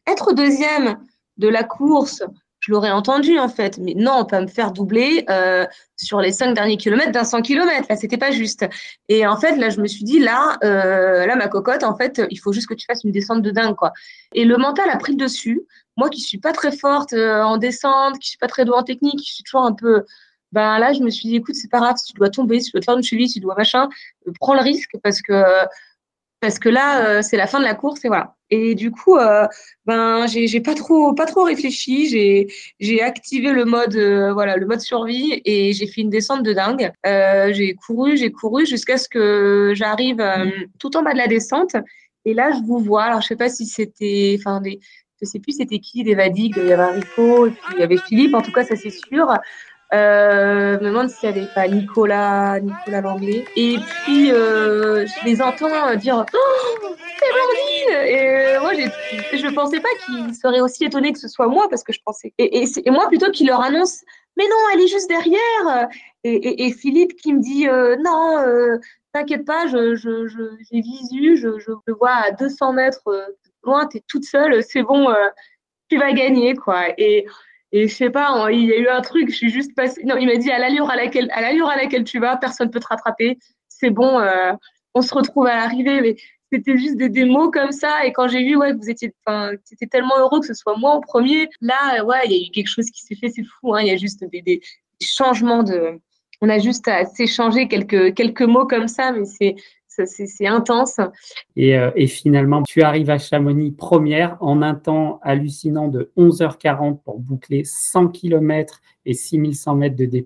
être 0.07 0.33
deuxième 0.33 0.99
de 1.37 1.49
la 1.49 1.65
course, 1.65 2.23
je 2.61 2.71
l'aurais 2.71 2.93
entendu 2.93 3.41
en 3.41 3.49
fait, 3.49 3.79
mais 3.79 3.95
non, 3.97 4.19
on 4.21 4.25
peut 4.25 4.41
me 4.41 4.47
faire 4.47 4.71
doubler 4.71 5.25
euh, 5.29 5.67
sur 5.97 6.21
les 6.21 6.31
cinq 6.31 6.55
derniers 6.55 6.77
kilomètres 6.77 7.11
d'un 7.11 7.25
100 7.25 7.43
km. 7.43 7.87
Là, 7.89 7.97
c'était 7.97 8.19
pas 8.19 8.31
juste. 8.31 8.65
Et 9.09 9.27
en 9.27 9.37
fait, 9.37 9.57
là, 9.57 9.69
je 9.69 9.81
me 9.81 9.89
suis 9.89 10.05
dit, 10.05 10.21
là, 10.21 10.59
euh, 10.63 11.27
là, 11.27 11.35
ma 11.35 11.49
cocotte, 11.49 11.83
en 11.83 11.97
fait, 11.97 12.23
il 12.31 12.37
faut 12.37 12.53
juste 12.53 12.69
que 12.69 12.75
tu 12.75 12.87
fasses 12.87 13.03
une 13.03 13.11
descente 13.11 13.43
de 13.43 13.51
dingue, 13.51 13.75
quoi. 13.75 13.93
Et 14.33 14.45
le 14.45 14.57
mental 14.59 14.89
a 14.91 14.97
pris 14.97 15.13
le 15.13 15.19
dessus. 15.19 15.63
Moi, 15.97 16.09
qui 16.09 16.21
suis 16.21 16.39
pas 16.39 16.53
très 16.53 16.71
forte 16.71 17.13
en 17.13 17.59
descente, 17.59 18.19
qui 18.21 18.29
suis 18.29 18.39
pas 18.39 18.47
très 18.47 18.65
douée 18.65 18.77
en 18.77 18.85
technique, 18.85 19.19
qui 19.19 19.35
suis 19.35 19.43
toujours 19.43 19.65
un 19.65 19.75
peu 19.75 20.05
ben 20.53 20.79
là, 20.79 20.93
je 20.93 21.01
me 21.01 21.11
suis 21.11 21.29
dit, 21.29 21.37
écoute, 21.37 21.55
c'est 21.55 21.71
pas 21.71 21.81
grave, 21.81 21.97
si 21.97 22.13
tu 22.13 22.19
dois 22.19 22.31
tomber, 22.31 22.61
si 22.61 22.67
tu 22.67 22.73
dois 22.73 22.81
te 22.81 22.85
faire 22.87 22.97
une 22.97 23.03
cheville, 23.03 23.29
si 23.29 23.35
tu 23.35 23.41
dois 23.41 23.55
machin, 23.57 23.89
euh, 24.29 24.33
prends 24.41 24.55
le 24.55 24.61
risque 24.61 24.97
parce 25.03 25.23
que 25.23 25.43
parce 26.41 26.59
que 26.59 26.69
là, 26.69 27.07
euh, 27.07 27.23
c'est 27.23 27.37
la 27.37 27.47
fin 27.47 27.61
de 27.61 27.65
la 27.65 27.75
course 27.75 28.05
et 28.05 28.09
voilà. 28.09 28.35
Et 28.51 28.75
du 28.75 28.91
coup, 28.91 29.17
euh, 29.17 29.47
ben 29.87 30.27
j'ai 30.27 30.61
pas 30.61 30.75
trop 30.75 31.15
pas 31.15 31.27
trop 31.27 31.45
réfléchi, 31.45 32.09
j'ai 32.81 33.03
activé 33.03 33.53
le 33.53 33.65
mode 33.65 33.97
voilà 34.35 34.57
le 34.57 34.67
mode 34.67 34.81
survie 34.81 35.41
et 35.45 35.73
j'ai 35.73 35.87
fait 35.87 36.03
une 36.03 36.11
descente 36.11 36.43
de 36.43 36.53
dingue. 36.53 36.93
j'ai 37.55 37.75
couru, 37.75 38.17
j'ai 38.17 38.33
couru 38.33 38.67
jusqu'à 38.67 38.99
ce 38.99 39.09
que 39.09 39.73
j'arrive 39.75 40.23
tout 40.79 40.97
en 40.97 41.03
bas 41.03 41.13
de 41.13 41.19
la 41.19 41.29
descente. 41.29 41.77
Et 42.25 42.35
là, 42.35 42.51
je 42.53 42.63
vous 42.65 42.79
vois. 42.79 43.05
Alors, 43.05 43.21
je 43.21 43.29
sais 43.29 43.37
pas 43.37 43.49
si 43.49 43.67
c'était, 43.67 44.37
enfin, 44.39 44.63
je 44.65 45.27
sais 45.27 45.39
plus 45.39 45.53
c'était 45.53 45.79
qui, 45.79 46.05
des 46.05 46.15
Vadig, 46.15 46.55
il 46.57 46.67
y 46.67 46.73
avait 46.73 46.85
Rico, 46.93 47.47
et 47.47 47.55
il 47.75 47.81
y 47.81 47.83
avait 47.83 47.97
Philippe. 47.97 48.35
En 48.35 48.43
tout 48.43 48.53
cas, 48.53 48.65
ça 48.65 48.77
c'est 48.77 48.91
sûr. 48.91 49.27
Euh, 49.93 50.79
je 50.79 50.85
me 50.85 50.89
demande 50.89 51.11
s'il 51.11 51.31
n'y 51.31 51.39
avait 51.39 51.49
pas 51.55 51.69
Nicolas, 51.69 52.61
Nicolas 52.61 53.03
Langlais. 53.03 53.45
Et 53.57 53.77
puis, 54.05 54.33
euh, 54.33 55.07
je 55.07 55.25
les 55.27 55.43
entends 55.43 55.95
dire 55.97 56.25
Oh, 56.33 56.95
c'est 57.19 57.27
Blandine 57.31 58.07
Et 58.07 58.57
euh, 58.57 58.61
moi, 58.61 58.73
je 58.75 59.47
ne 59.47 59.55
pensais 59.55 59.81
pas 59.81 59.89
qu'ils 60.07 60.35
seraient 60.35 60.61
aussi 60.61 60.85
étonnés 60.85 61.13
que 61.13 61.19
ce 61.19 61.29
soit 61.29 61.47
moi, 61.47 61.69
parce 61.69 61.85
que 61.85 61.93
je 61.93 62.01
pensais. 62.05 62.33
Et, 62.39 62.65
et, 62.65 62.91
moi, 62.91 63.07
plutôt 63.09 63.31
qu'il 63.31 63.49
leur 63.49 63.61
annonce 63.61 64.01
Mais 64.39 64.45
non, 64.45 64.57
elle 64.73 64.81
est 64.81 64.89
juste 64.89 65.11
derrière 65.11 65.89
Et, 66.25 66.67
et 66.67 66.73
Philippe 66.73 67.15
qui 67.17 67.35
me 67.35 67.41
dit 67.41 67.69
euh, 67.69 67.97
Non, 67.97 68.43
t'inquiète 69.13 69.45
pas, 69.45 69.67
je, 69.67 69.95
je, 69.95 70.27
je, 70.27 70.43
j'ai 70.71 70.81
visu, 70.81 71.37
je, 71.37 71.59
je 71.59 71.71
le 71.87 71.95
vois 71.95 72.15
à 72.15 72.31
200 72.31 72.73
mètres 72.73 73.03
loin, 73.63 73.87
tu 73.87 73.99
es 73.99 74.03
toute 74.09 74.25
seule, 74.25 74.63
c'est 74.63 74.83
bon, 74.83 75.15
tu 75.91 75.99
vas 75.99 76.13
gagner, 76.15 76.55
quoi. 76.55 76.89
Et 76.97 77.27
et 77.73 77.89
je 77.89 77.95
sais 77.95 78.11
pas, 78.11 78.49
il 78.51 78.67
y 78.67 78.73
a 78.73 78.77
eu 78.79 78.89
un 78.89 79.01
truc, 79.01 79.31
je 79.31 79.35
suis 79.37 79.51
juste 79.51 79.75
passée. 79.75 80.03
Non, 80.05 80.17
il 80.19 80.27
m'a 80.27 80.37
dit 80.37 80.51
à 80.51 80.59
l'allure 80.59 80.91
à 80.91 80.97
laquelle, 80.97 81.31
à 81.33 81.41
l'allure 81.41 81.69
à 81.69 81.77
laquelle 81.77 82.05
tu 82.05 82.19
vas, 82.19 82.37
personne 82.37 82.71
peut 82.71 82.81
te 82.81 82.87
rattraper. 82.87 83.39
C'est 83.69 83.89
bon, 83.89 84.21
euh, 84.21 84.53
on 84.95 85.01
se 85.01 85.15
retrouve 85.15 85.47
à 85.47 85.57
l'arrivée. 85.57 86.03
Mais 86.03 86.17
c'était 86.53 86.77
juste 86.77 86.99
des, 86.99 87.09
des, 87.09 87.25
mots 87.25 87.51
comme 87.51 87.73
ça. 87.73 88.05
Et 88.05 88.13
quand 88.13 88.29
j'ai 88.29 88.45
vu, 88.45 88.57
ouais, 88.57 88.73
que 88.73 88.77
vous 88.77 88.91
étiez, 88.91 89.15
c'était 89.65 89.87
tellement 89.87 90.19
heureux 90.19 90.41
que 90.41 90.47
ce 90.47 90.53
soit 90.53 90.77
moi 90.77 90.91
en 90.91 91.01
premier. 91.01 91.49
Là, 91.63 92.05
ouais, 92.05 92.21
il 92.27 92.33
y 92.33 92.35
a 92.35 92.47
eu 92.47 92.51
quelque 92.51 92.69
chose 92.69 92.91
qui 92.91 93.01
s'est 93.01 93.15
fait. 93.15 93.31
C'est 93.31 93.45
fou. 93.45 93.75
Hein, 93.75 93.81
il 93.81 93.89
y 93.89 93.91
a 93.91 93.97
juste 93.97 94.23
des, 94.31 94.43
des, 94.43 94.61
changements 95.01 95.63
de. 95.63 95.99
On 96.43 96.49
a 96.51 96.59
juste 96.59 96.87
à 96.89 97.07
s'échanger 97.07 97.69
quelques 97.69 98.15
quelques 98.15 98.43
mots 98.43 98.67
comme 98.67 98.89
ça, 98.89 99.13
mais 99.13 99.25
c'est 99.25 99.57
c'est 100.05 100.47
intense. 100.47 101.01
Et, 101.57 101.79
euh, 101.79 101.91
et, 101.97 102.07
finalement, 102.07 102.63
tu 102.63 102.83
arrives 102.83 103.11
à 103.11 103.19
Chamonix 103.19 103.73
première 103.73 104.37
en 104.41 104.63
un 104.63 104.75
temps 104.75 105.21
hallucinant 105.23 105.89
de 105.89 106.11
11h40 106.17 107.03
pour 107.03 107.19
boucler 107.19 107.63
100 107.65 108.09
km 108.09 108.81
et 109.05 109.15
6100 109.15 109.77
mètres 109.77 109.97
de 109.97 110.07
D+. 110.07 110.25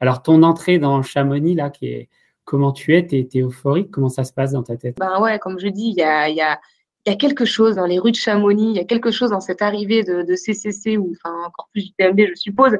Alors, 0.00 0.22
ton 0.22 0.42
entrée 0.42 0.78
dans 0.78 1.02
Chamonix, 1.02 1.54
là, 1.54 1.70
qui 1.70 1.86
est, 1.86 2.08
comment 2.44 2.72
tu 2.72 2.94
es, 2.94 3.06
tu 3.06 3.16
es, 3.16 3.40
euphorique, 3.40 3.90
comment 3.90 4.08
ça 4.08 4.24
se 4.24 4.32
passe 4.32 4.52
dans 4.52 4.62
ta 4.62 4.76
tête? 4.76 4.96
Ben 4.98 5.20
ouais, 5.20 5.38
comme 5.38 5.58
je 5.58 5.68
dis, 5.68 5.88
il 5.88 5.94
y 5.94 6.02
a, 6.02 6.28
y, 6.28 6.40
a, 6.40 6.60
y 7.06 7.10
a, 7.10 7.16
quelque 7.16 7.44
chose 7.44 7.76
dans 7.76 7.86
les 7.86 7.98
rues 7.98 8.12
de 8.12 8.16
Chamonix, 8.16 8.70
il 8.70 8.76
y 8.76 8.80
a 8.80 8.84
quelque 8.84 9.10
chose 9.10 9.30
dans 9.30 9.40
cette 9.40 9.62
arrivée 9.62 10.02
de, 10.04 10.22
de 10.22 10.34
CCC, 10.34 10.96
ou 10.96 11.12
enfin 11.12 11.34
encore 11.46 11.68
plus 11.72 11.84
du 11.86 11.92
TMB, 11.92 12.20
je 12.30 12.34
suppose, 12.34 12.72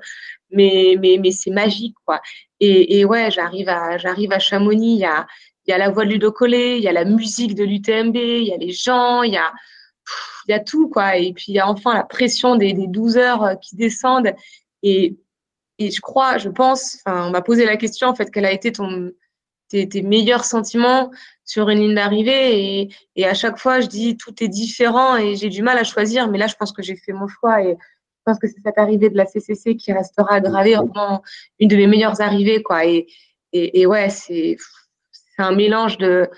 mais, 0.51 0.97
mais, 1.01 1.19
mais 1.21 1.31
c'est 1.31 1.51
magique, 1.51 1.97
quoi. 2.05 2.21
Et, 2.61 2.99
et 2.99 3.05
ouais, 3.05 3.31
j'arrive 3.31 3.69
à, 3.69 3.99
j'arrive 3.99 4.33
à 4.33 4.39
Chamonix, 4.39 4.95
il 4.95 5.01
y 5.01 5.05
a, 5.05 5.27
il 5.67 5.71
y 5.71 5.75
a 5.75 5.79
la 5.79 5.91
voix 5.91 6.05
de 6.05 6.11
Ludo 6.11 6.33
Collet, 6.33 6.79
il 6.79 6.85
y 6.85 6.89
a 6.89 6.93
la 6.93 7.05
musique 7.05 7.55
de 7.55 7.65
l'UTMB, 7.65 8.17
il 8.17 8.49
y 8.49 8.53
a 8.53 8.57
les 8.57 8.73
gens, 8.73 9.23
il 9.23 9.33
y 9.33 9.37
a, 9.37 9.53
il 10.47 10.53
y 10.53 10.55
a 10.55 10.61
tout, 10.61 10.89
quoi. 10.89 11.17
Et 11.17 11.33
puis, 11.33 11.47
il 11.49 11.55
y 11.55 11.59
a 11.59 11.69
enfin 11.69 11.95
la 11.95 12.05
pression 12.05 12.57
des, 12.57 12.73
des 12.73 12.87
12 12.87 13.17
heures 13.17 13.45
euh, 13.45 13.55
qui 13.57 13.77
descendent. 13.77 14.35
Et, 14.83 15.17
et 15.79 15.91
je 15.91 16.01
crois, 16.01 16.39
je 16.39 16.49
pense, 16.49 16.99
on 17.07 17.31
m'a 17.31 17.43
posé 17.43 17.65
la 17.65 17.77
question, 17.77 18.09
en 18.09 18.15
fait, 18.15 18.31
quel 18.31 18.45
a 18.45 18.53
été 18.53 18.73
ton, 18.73 19.13
tes, 19.69 20.03
meilleurs 20.03 20.45
sentiments 20.45 21.11
sur 21.45 21.69
une 21.71 21.81
ligne 21.81 21.95
d'arrivée. 21.95 22.81
Et, 22.81 22.89
et 23.17 23.27
à 23.27 23.35
chaque 23.35 23.59
fois, 23.59 23.81
je 23.81 23.87
dis, 23.87 24.17
tout 24.17 24.43
est 24.43 24.49
différent 24.49 25.17
et 25.17 25.37
j'ai 25.37 25.49
du 25.49 25.63
mal 25.63 25.79
à 25.79 25.85
choisir. 25.85 26.31
Mais 26.31 26.39
là, 26.39 26.47
je 26.47 26.55
pense 26.55 26.73
que 26.73 26.83
j'ai 26.83 26.97
fait 26.97 27.13
mon 27.13 27.27
choix. 27.27 27.63
Et, 27.63 27.77
pense 28.25 28.39
que 28.39 28.49
c'est 28.49 28.61
cette 28.65 28.79
arrivée 28.79 29.11
de 29.11 29.17
la 29.17 29.27
CCC 29.27 29.77
qui 29.77 29.93
restera 29.93 30.41
gravée 30.41 30.75
vraiment 30.75 31.23
une 31.59 31.69
de 31.69 31.77
mes 31.77 31.87
meilleures 31.87 32.21
arrivées, 32.21 32.63
quoi. 32.63 32.87
Et, 32.87 33.07
et, 33.53 33.87
ouais, 33.87 34.11
c'est 34.11 34.57
un 35.39 35.53
mélange 35.53 35.99
de, 35.99 36.31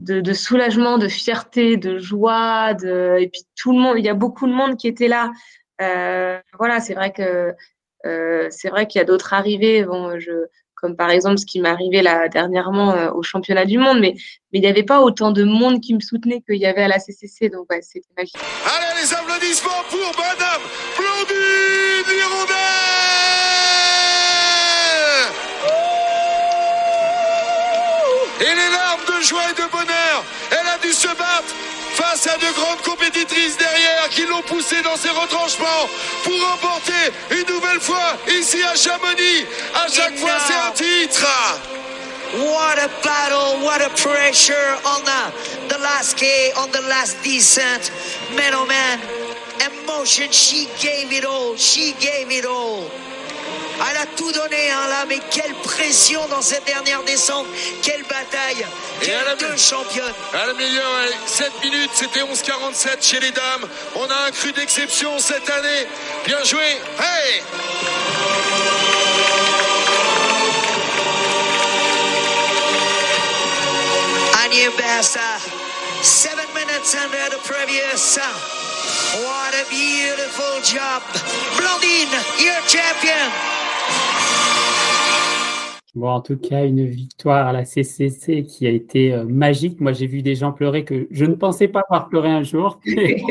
de, 0.00 0.32
soulagement, 0.32 0.98
de 0.98 1.08
fierté, 1.08 1.76
de 1.76 1.98
joie, 1.98 2.74
de, 2.74 3.16
et 3.20 3.28
puis 3.28 3.42
tout 3.56 3.72
le 3.72 3.78
monde, 3.78 3.96
il 3.98 4.04
y 4.04 4.08
a 4.08 4.14
beaucoup 4.14 4.46
de 4.46 4.52
monde 4.52 4.76
qui 4.76 4.88
était 4.88 5.08
là. 5.08 5.30
Euh, 5.80 6.38
voilà, 6.58 6.80
c'est 6.80 6.94
vrai 6.94 7.12
que 7.12 7.54
euh, 8.06 8.48
c'est 8.50 8.68
vrai 8.68 8.86
qu'il 8.86 8.98
y 8.98 9.02
a 9.02 9.04
d'autres 9.04 9.32
arrivées. 9.32 9.86
Comme 10.74 10.96
par 10.96 11.10
exemple 11.10 11.36
ce 11.36 11.44
qui 11.44 11.60
m'est 11.60 11.68
arrivé 11.68 12.00
là 12.00 12.28
dernièrement 12.28 12.92
euh, 12.92 13.10
au 13.10 13.22
championnat 13.22 13.66
du 13.66 13.76
monde, 13.76 14.00
mais 14.00 14.14
mais 14.50 14.60
il 14.60 14.62
n'y 14.62 14.66
avait 14.66 14.82
pas 14.82 15.02
autant 15.02 15.30
de 15.30 15.44
monde 15.44 15.82
qui 15.82 15.92
me 15.94 16.00
soutenait 16.00 16.40
qu'il 16.40 16.56
y 16.56 16.64
avait 16.64 16.84
à 16.84 16.88
la 16.88 16.98
CCC, 16.98 17.50
donc 17.50 17.66
c'était 17.82 18.08
magique. 18.16 18.38
Allez 18.64 19.02
les 19.02 19.12
applaudissements 19.12 19.84
pour 19.90 20.10
Madame 20.18 20.49
de 29.60 29.70
bonheur, 29.70 30.24
elle 30.50 30.68
a 30.68 30.78
dû 30.78 30.92
se 30.92 31.08
battre 31.08 31.54
face 31.92 32.26
à 32.26 32.36
de 32.38 32.50
grandes 32.54 32.80
compétitrices 32.82 33.56
derrière 33.58 34.08
qui 34.10 34.24
l'ont 34.24 34.42
poussé 34.42 34.80
dans 34.82 34.96
ses 34.96 35.10
retranchements 35.10 35.88
pour 36.24 36.40
remporter 36.50 37.12
une 37.30 37.46
nouvelle 37.54 37.80
fois 37.80 38.16
ici 38.28 38.62
à 38.62 38.74
Chamonix. 38.74 39.44
À 39.74 39.86
chaque 39.92 40.16
fois, 40.16 40.38
c'est 40.46 40.54
un 40.54 40.72
titre. 40.72 41.26
What 42.38 42.78
a 42.78 42.88
battle, 43.02 43.64
what 43.64 43.82
a 43.82 43.90
pressure 43.90 44.78
on 44.84 45.02
the, 45.04 45.74
the 45.74 45.78
last 45.80 46.16
K, 46.16 46.52
on 46.56 46.70
the 46.70 46.82
last 46.88 47.16
descent. 47.24 47.90
Man, 48.36 48.54
oh 48.54 48.66
man, 48.66 49.00
emotion, 49.60 50.30
she 50.30 50.68
gave 50.80 51.12
it 51.12 51.24
all, 51.24 51.56
she 51.56 51.92
gave 51.94 52.30
it 52.30 52.46
all. 52.46 52.88
Elle 53.88 53.96
a 53.96 54.06
tout 54.14 54.30
donné, 54.32 54.70
hein, 54.70 54.88
là, 54.88 55.04
mais 55.08 55.18
quelle 55.30 55.54
pression 55.54 56.26
dans 56.28 56.42
cette 56.42 56.64
dernière 56.64 57.02
descente. 57.04 57.46
Quelle 57.82 58.02
bataille. 58.02 58.66
Quelle 59.00 59.36
deux 59.38 59.56
championnes. 59.56 60.12
À 60.34 60.46
la 60.46 60.52
meilleure, 60.52 60.84
7 61.26 61.50
minutes, 61.64 61.90
c'était 61.94 62.20
11,47 62.20 63.02
chez 63.02 63.20
les 63.20 63.30
dames. 63.30 63.66
On 63.96 64.04
a 64.04 64.26
un 64.26 64.30
cru 64.32 64.52
d'exception 64.52 65.18
cette 65.18 65.48
année. 65.48 65.86
Bien 66.26 66.44
joué. 66.44 66.60
Hey! 66.98 67.42
Anya 74.44 74.70
Bassa, 74.76 75.38
7 76.02 76.32
minutes 76.54 76.94
under 76.94 77.30
the 77.30 77.40
previous. 77.48 78.18
What 79.14 79.54
a 79.54 79.64
beautiful 79.70 80.60
job. 80.62 81.02
Blondine, 81.56 82.10
your 82.38 82.60
champion. 82.66 83.49
Bon, 85.96 86.08
en 86.08 86.20
tout 86.20 86.36
cas, 86.36 86.64
une 86.64 86.86
victoire 86.86 87.48
à 87.48 87.52
la 87.52 87.64
CCC 87.64 88.44
qui 88.44 88.66
a 88.66 88.70
été 88.70 89.12
euh, 89.12 89.24
magique. 89.24 89.80
Moi, 89.80 89.92
j'ai 89.92 90.06
vu 90.06 90.22
des 90.22 90.36
gens 90.36 90.52
pleurer 90.52 90.84
que 90.84 91.08
je 91.10 91.24
ne 91.24 91.34
pensais 91.34 91.66
pas 91.66 91.82
voir 91.88 92.08
pleurer 92.08 92.30
un 92.30 92.44
jour. 92.44 92.80
il, 92.86 93.24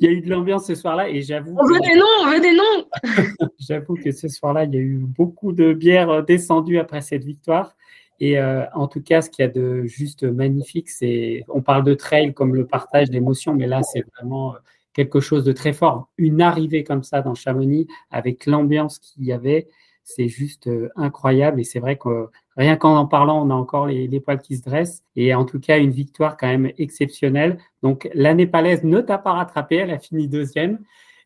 y 0.00 0.06
a 0.06 0.10
eu 0.10 0.22
de 0.22 0.30
l'ambiance 0.30 0.66
ce 0.66 0.74
soir-là 0.74 1.10
et 1.10 1.20
j'avoue. 1.20 1.54
On 1.58 1.66
veut 1.66 1.80
des 1.80 1.96
noms, 1.96 2.06
on 2.22 2.30
veut 2.30 2.40
des 2.40 2.52
noms. 2.52 3.48
j'avoue 3.58 3.94
que 3.96 4.10
ce 4.10 4.26
soir-là, 4.26 4.64
il 4.64 4.74
y 4.74 4.78
a 4.78 4.80
eu 4.80 4.96
beaucoup 4.96 5.52
de 5.52 5.74
bières 5.74 6.10
euh, 6.10 6.22
descendues 6.22 6.78
après 6.78 7.02
cette 7.02 7.24
victoire. 7.24 7.76
Et 8.20 8.38
euh, 8.38 8.64
en 8.72 8.88
tout 8.88 9.02
cas, 9.02 9.20
ce 9.20 9.28
qu'il 9.28 9.44
y 9.44 9.48
a 9.48 9.50
de 9.50 9.84
juste 9.84 10.24
magnifique, 10.24 10.88
c'est, 10.88 11.44
on 11.48 11.60
parle 11.60 11.84
de 11.84 11.94
trail 11.94 12.32
comme 12.32 12.54
le 12.54 12.66
partage 12.66 13.10
d'émotions, 13.10 13.54
mais 13.54 13.66
là, 13.66 13.82
c'est 13.82 14.04
vraiment 14.16 14.54
quelque 14.98 15.20
chose 15.20 15.44
de 15.44 15.52
très 15.52 15.72
fort. 15.72 16.08
Une 16.18 16.42
arrivée 16.42 16.82
comme 16.82 17.04
ça 17.04 17.22
dans 17.22 17.36
Chamonix, 17.36 17.86
avec 18.10 18.46
l'ambiance 18.46 18.98
qu'il 18.98 19.24
y 19.24 19.32
avait, 19.32 19.68
c'est 20.02 20.26
juste 20.26 20.66
euh, 20.66 20.88
incroyable. 20.96 21.60
Et 21.60 21.64
c'est 21.64 21.78
vrai 21.78 21.96
que 21.96 22.26
rien 22.56 22.76
qu'en 22.76 22.96
en 22.96 23.06
parlant, 23.06 23.46
on 23.46 23.50
a 23.50 23.54
encore 23.54 23.86
les, 23.86 24.18
poils 24.18 24.42
qui 24.42 24.56
se 24.56 24.64
dressent. 24.64 25.04
Et 25.14 25.32
en 25.34 25.44
tout 25.44 25.60
cas, 25.60 25.78
une 25.78 25.92
victoire 25.92 26.36
quand 26.36 26.48
même 26.48 26.72
exceptionnelle. 26.78 27.58
Donc, 27.84 28.10
la 28.12 28.34
Népalaise 28.34 28.82
ne 28.82 29.00
t'a 29.00 29.18
pas 29.18 29.34
rattrapé, 29.34 29.76
elle 29.76 29.92
a 29.92 30.00
fini 30.00 30.26
deuxième. 30.26 30.80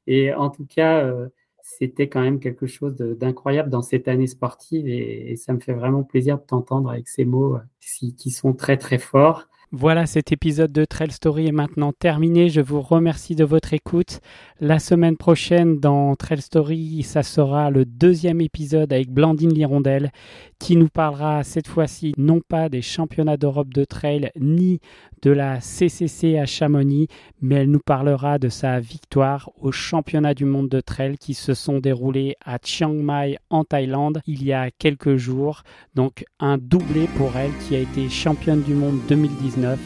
Et 0.07 0.35
en 0.35 0.51
tout 0.51 0.67
cas, 0.67 1.03
euh, 1.03 1.29
c'était 1.63 2.11
quand 2.11 2.21
même 2.21 2.41
quelque 2.41 2.67
chose 2.67 2.95
d'incroyable 2.97 3.71
dans 3.71 3.81
cette 3.81 4.07
année 4.07 4.27
sportive. 4.27 4.87
Et, 4.87 5.35
ça 5.37 5.55
me 5.55 5.61
fait 5.61 5.73
vraiment 5.73 6.03
plaisir 6.03 6.37
de 6.37 6.45
t'entendre 6.45 6.91
avec 6.91 7.09
ces 7.09 7.25
mots 7.25 7.57
euh, 7.57 8.11
qui 8.19 8.31
sont 8.31 8.53
très, 8.53 8.77
très 8.77 8.99
forts. 8.99 9.49
Voilà, 9.75 10.05
cet 10.05 10.33
épisode 10.33 10.71
de 10.71 10.85
Trail 10.85 11.13
Story 11.13 11.47
est 11.47 11.53
maintenant 11.53 11.95
terminé. 11.95 12.51
Je 12.51 12.61
vous 12.61 12.83
remercie 12.83 13.35
de 13.35 13.43
votre 13.43 13.73
écoute. 13.73 14.21
La 14.61 14.79
semaine 14.79 15.17
prochaine, 15.17 15.81
dans 15.81 16.15
Trail 16.15 16.43
Story, 16.43 17.03
ça 17.03 17.23
sera 17.23 17.71
le 17.71 17.87
deuxième 17.87 18.43
épisode 18.43 18.93
avec 18.93 19.11
Blandine 19.11 19.55
Lirondelle 19.55 20.13
qui 20.59 20.77
nous 20.77 20.91
parlera 20.91 21.43
cette 21.43 21.69
fois-ci 21.69 22.13
non 22.19 22.43
pas 22.47 22.69
des 22.69 22.83
championnats 22.83 23.39
d'Europe 23.39 23.73
de 23.73 23.85
trail 23.85 24.31
ni 24.39 24.79
de 25.23 25.31
la 25.31 25.61
CCC 25.61 26.39
à 26.39 26.47
Chamonix, 26.47 27.09
mais 27.41 27.57
elle 27.57 27.71
nous 27.71 27.81
parlera 27.85 28.39
de 28.39 28.49
sa 28.49 28.81
victoire 28.81 29.51
aux 29.61 29.73
championnats 29.73 30.35
du 30.35 30.45
monde 30.45 30.69
de 30.69 30.81
trail 30.81 31.17
qui 31.19 31.35
se 31.35 31.55
sont 31.55 31.79
déroulés 31.79 32.37
à 32.45 32.59
Chiang 32.63 32.93
Mai 32.93 33.39
en 33.51 33.65
Thaïlande 33.65 34.21
il 34.27 34.45
y 34.45 34.53
a 34.53 34.71
quelques 34.71 35.17
jours. 35.17 35.63
Donc 35.95 36.25
un 36.41 36.59
doublé 36.59 37.09
pour 37.17 37.37
elle 37.37 37.53
qui 37.67 37.77
a 37.77 37.79
été 37.79 38.09
championne 38.09 38.63
du 38.63 38.75
monde 38.75 38.99
2019. 39.09 39.79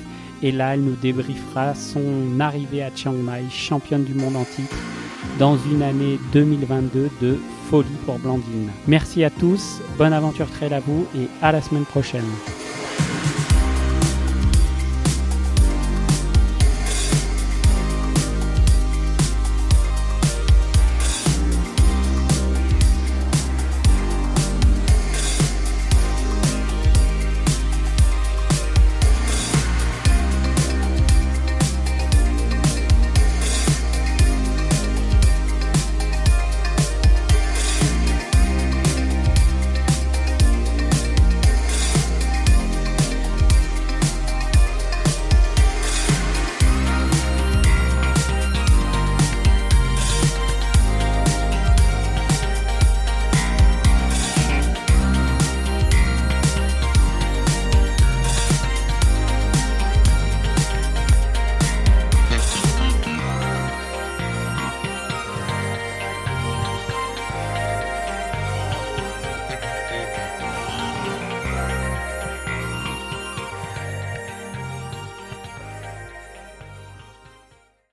Et 0.42 0.52
là, 0.52 0.74
elle 0.74 0.82
nous 0.82 0.96
débriefera 0.96 1.74
son 1.74 2.40
arrivée 2.40 2.82
à 2.82 2.94
Chiang 2.94 3.12
Mai, 3.12 3.42
championne 3.50 4.04
du 4.04 4.12
monde 4.12 4.36
en 4.36 4.44
titre, 4.44 4.76
dans 5.38 5.56
une 5.56 5.82
année 5.82 6.18
2022 6.32 7.10
de 7.22 7.38
folie 7.70 7.88
pour 8.04 8.18
Blandine. 8.18 8.70
Merci 8.86 9.24
à 9.24 9.30
tous, 9.30 9.80
bonne 9.96 10.12
aventure 10.12 10.50
trail 10.50 10.74
à 10.74 10.80
vous 10.80 11.06
et 11.16 11.26
à 11.42 11.52
la 11.52 11.62
semaine 11.62 11.86
prochaine. 11.86 12.24